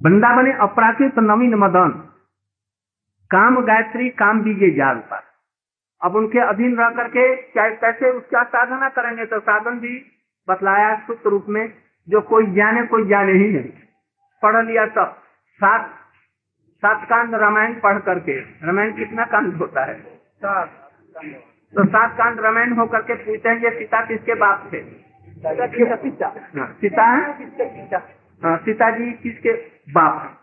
वृंदावन 0.00 0.50
अपराकृत 0.60 1.18
नवीन 1.20 1.54
मदन, 1.56 1.90
काम 3.30 3.60
गायत्री, 3.64 4.08
काम 4.12 4.42
बीजे 4.42 4.70
जाल 4.70 4.98
पर। 5.10 5.22
अब 6.00 6.16
उनके 6.16 6.38
अधीन 6.40 6.76
रह 6.76 6.90
करके 6.92 7.24
कैसे 7.56 8.10
उसका 8.10 8.42
साधना 8.46 8.88
करेंगे 8.90 9.24
तो 9.26 9.38
साधन 9.40 9.78
भी 9.80 9.94
बतलाया 10.48 10.94
सूत्र 11.00 11.30
रूप 11.30 11.46
में, 11.48 11.72
जो 12.08 12.20
कोई 12.22 12.46
जाने 12.54 12.82
कोई 12.86 13.08
जाने 13.08 13.32
ही 13.34 13.50
नहीं। 13.50 13.70
पढ़ 14.42 14.64
लिया 14.66 14.86
तब 14.88 15.16
सात 15.60 15.90
सात 16.82 17.08
कांड 17.08 17.34
रामायण 17.36 17.74
पढ़ 17.80 17.98
करके। 18.00 18.38
रामायण 18.66 18.92
कितना 18.96 19.24
कांड 19.26 19.54
होता 19.56 19.84
है? 19.84 19.94
तो 21.74 21.84
सात 21.84 22.18
कांड 22.18 22.40
रामायण 22.40 22.72
होकर 22.72 23.02
के 23.02 23.14
पूछते 23.14 23.48
हैं 23.48 23.56
ये 23.56 23.70
सीता 23.78 24.04
किसके 24.04 24.34
बाप 24.34 24.70
थे? 24.72 24.78
हाँ, 26.58 26.66
सीता 26.80 27.02
है? 27.02 27.20
हाँ, 28.42 28.58
सीता? 28.58 28.90
जी 28.90 29.12
किसके 29.12 29.52
बाप 29.92 30.40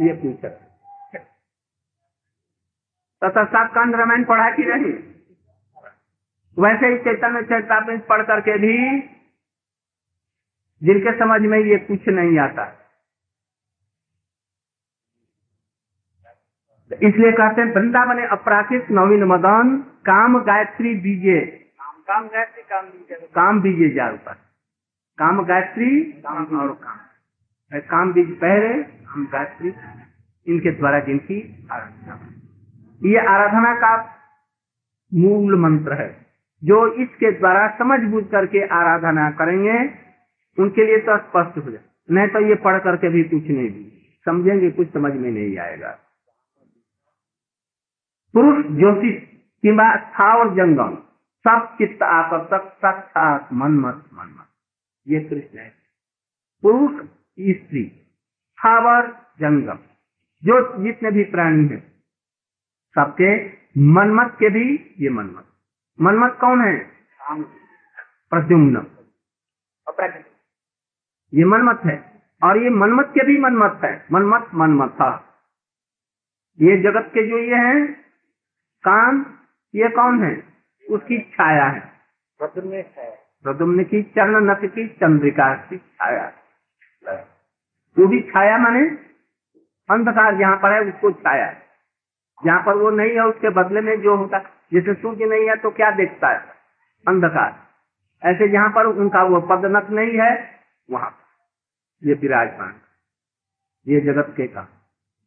ये 0.00 0.12
पूछा। 0.12 0.48
तथा 3.22 3.44
सात 3.44 3.74
कांड 3.74 3.96
रामायण 3.96 4.24
पढ़ा 4.24 4.50
कि 4.50 4.64
नहीं? 4.64 4.92
वैसे 6.58 6.86
ही 6.86 6.98
चैतन्य 6.98 7.42
चैतामृत 7.42 8.06
पढ़ 8.08 8.22
करके 8.22 8.58
भी 8.58 9.00
जिनके 10.82 11.18
समझ 11.18 11.40
में 11.40 11.58
ये 11.58 11.78
कुछ 11.78 12.08
नहीं 12.08 12.38
आता। 12.38 12.85
इसलिए 16.90 17.32
कहते 17.32 17.60
हैं 17.60 17.74
वृंदावन 17.74 18.22
अपराकृत 18.28 18.86
नवीन 18.90 19.24
मदन 19.24 19.76
काम 20.06 20.38
गायत्री 20.40 20.94
बीजे। 20.96 21.40
काम 22.08 22.26
गायत्री 22.26 22.62
काम 22.62 22.84
बीजे। 22.84 23.14
काम 23.34 23.60
बीजे 23.62 23.88
जार 23.94 24.12
पर 24.26 24.34
काम 25.18 25.42
गायत्री 25.44 25.88
काम 26.22 26.58
और 26.58 26.68
काम। 26.82 27.80
काम 27.88 28.12
बीज 28.12 28.30
पहले 28.36 28.72
काम 28.82 29.24
गायत्री 29.32 29.72
इनके 30.46 30.70
द्वारा 30.72 31.00
जिनकी 31.00 31.40
आराधना। 31.72 32.18
ये 33.00 33.26
आराधना 33.26 33.74
का 33.76 33.92
मूल 35.12 35.58
मंत्र 35.60 36.00
है 36.00 36.08
जो 36.62 36.86
इसके 36.94 37.30
द्वारा 37.32 37.66
समझ 37.78 38.00
बूझ 38.10 38.24
करके 38.30 38.66
आराधना 38.74 39.30
करेंगे 39.38 39.78
उनके 40.58 40.84
लिए 40.86 40.98
तो 41.00 41.16
स्पष्ट 41.18 41.58
हो 41.58 41.70
जाए। 41.70 41.84
नहीं 42.08 42.28
तो 42.28 42.40
ये 42.40 42.54
पढ़ 42.64 42.78
करके 42.80 43.08
भी 43.08 43.22
कुछ 43.26 43.48
नहीं 43.48 43.68
भी 43.68 43.84
समझेंगे 44.26 44.70
कुछ 44.70 44.92
समझ 44.92 45.12
में 45.14 45.30
नहीं 45.30 45.56
आएगा। 45.58 45.98
पुरुष 48.38 48.66
ज्योतिष 48.66 49.22
किंवा 49.62 49.96
स्थावर 49.96 50.54
जंगम 50.54 50.96
सब 51.46 51.76
चित्त 51.78 52.02
आकर्षक 52.02 52.72
साक्षात 52.72 53.52
मनमत 53.52 54.04
मनमत। 54.14 54.46
ये 55.08 55.20
कृष्ण 55.20 55.58
है। 55.58 55.74
पुरुष 56.62 57.06
स्त्री 57.40 57.84
स्थावर 58.52 59.06
जंगम 59.40 59.78
जो 60.44 60.84
जितने 60.84 61.10
भी 61.10 61.24
प्राणी 61.24 61.68
है 61.68 61.80
सबके 62.94 63.46
मनमत 63.78 64.36
के 64.40 64.48
भी 64.50 64.94
ये 65.00 65.08
मनमत। 65.08 65.46
मनमत 66.00 66.38
कौन 66.40 66.64
है? 66.64 66.90
प्रद्युम्न। 68.30 68.86
ये 71.34 71.44
मनमत 71.44 71.80
है। 71.86 72.22
और 72.42 72.62
ये 72.62 72.70
मनमत 72.70 73.06
के 73.06 73.26
भी 73.26 73.40
मनमत 73.40 73.80
है। 73.84 74.06
मनमत 74.12 74.50
मनमत 74.54 74.90
था 74.90 75.38
ये 76.60 76.76
जगत 76.76 77.10
के 77.14 77.26
जो 77.28 77.38
ये 77.38 77.54
हैं 77.54 78.05
कान 78.84 79.24
ये 79.74 79.88
कौन 79.88 80.22
है? 80.24 80.32
उसकी 80.86 81.18
छाया 81.34 81.64
है। 81.66 81.80
प्रद्युम्न 82.40 83.84
की 83.84 84.02
चरण 84.16 84.44
नथ 84.44 84.64
की 84.64 84.86
चंद्रिका 85.00 85.54
की 85.68 85.78
छाया। 85.78 86.26
वो 87.96 88.06
भी 88.06 88.20
छाया 88.22 88.58
माने 88.58 88.80
अंधकार 89.88 90.36
जहाँ 90.38 90.56
पर 90.56 90.72
है 90.72 90.80
उसको 90.84 91.10
छाया 91.12 91.46
है। 91.46 91.62
जहाँ 92.38 92.62
पर 92.62 92.76
वो 92.76 92.90
नहीं 92.90 93.10
है 93.10 93.24
उसके 93.24 93.50
बदले 93.52 93.80
में 93.80 94.00
जो 94.02 94.16
होता 94.16 94.38
जैसे 94.72 94.94
सूर्य 94.94 95.26
नहीं 95.26 95.48
है 95.48 95.56
तो 95.56 95.70
क्या 95.70 95.90
देखता 95.90 96.28
है? 96.28 96.40
अंधकार। 97.06 97.50
ऐसे 98.22 98.48
जहाँ 98.48 98.68
पर 98.70 98.86
उनका 98.86 99.22
वो 99.24 99.40
पदनक 99.48 99.90
नहीं 99.90 100.18
है 100.18 100.30
वहाँ 100.88 101.10
ये 102.02 102.14
विराजमान। 102.14 102.74
ये 103.86 104.00
जगत 104.02 104.34
के 104.36 104.46
का 104.46 104.68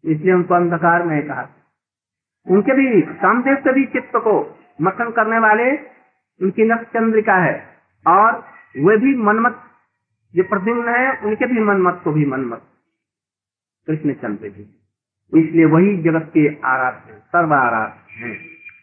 इसलिए 0.04 0.34
उनको 0.34 0.54
अंधकार 0.56 1.04
में 1.04 1.28
कहा। 1.28 1.48
उनके 2.48 2.74
भी 2.74 3.02
कामदेव 3.02 3.56
से 3.56 3.74
भी 3.74 3.86
चित्त 3.86 4.12
को 4.18 4.34
मथन 4.82 5.12
करने 5.12 5.40
वाले 5.40 5.72
उनकी 6.42 6.64
नक्ष 6.64 6.86
चंद्रिका 6.88 7.36
है। 7.36 7.56
और 8.06 8.38
वे 8.78 8.98
भी 8.98 9.16
मनमत, 9.18 9.64
जो 10.34 10.44
प्रद्युम्न 10.44 10.90
है, 10.90 11.18
उनके 11.20 11.46
भी 11.46 11.60
मनमत 11.60 12.02
को 12.04 12.12
भी 12.12 12.26
मनमत। 12.26 12.62
कृष्ण 13.88 14.14
चंद्र 14.14 14.50
जी, 14.50 14.64
इसलिए 15.34 15.66
वही 15.66 15.96
जगत 15.98 16.32
के 16.34 16.48
आराध्य 16.66 17.14
सर्व 17.26 17.54
आराध्य 17.54 18.26
हैं। 18.26 18.38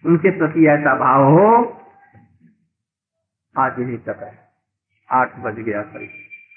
उनके 0.06 0.30
प्रति 0.30 0.66
ऐसा 0.66 0.94
भाव 0.94 1.24
हो, 1.24 1.48
आज 3.56 3.78
यही 3.80 3.96
तक 3.96 4.22
है। 4.22 4.34
आठ 5.10 5.38
बज 5.38 5.60
गया 5.60 5.82
सर 5.82 6.08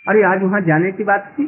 अरे 0.07 0.23
आज 0.23 0.43
वहाँ 0.43 0.61
जाने 0.61 0.91
की 0.91 1.03
बात 1.03 1.33
थी? 1.33 1.45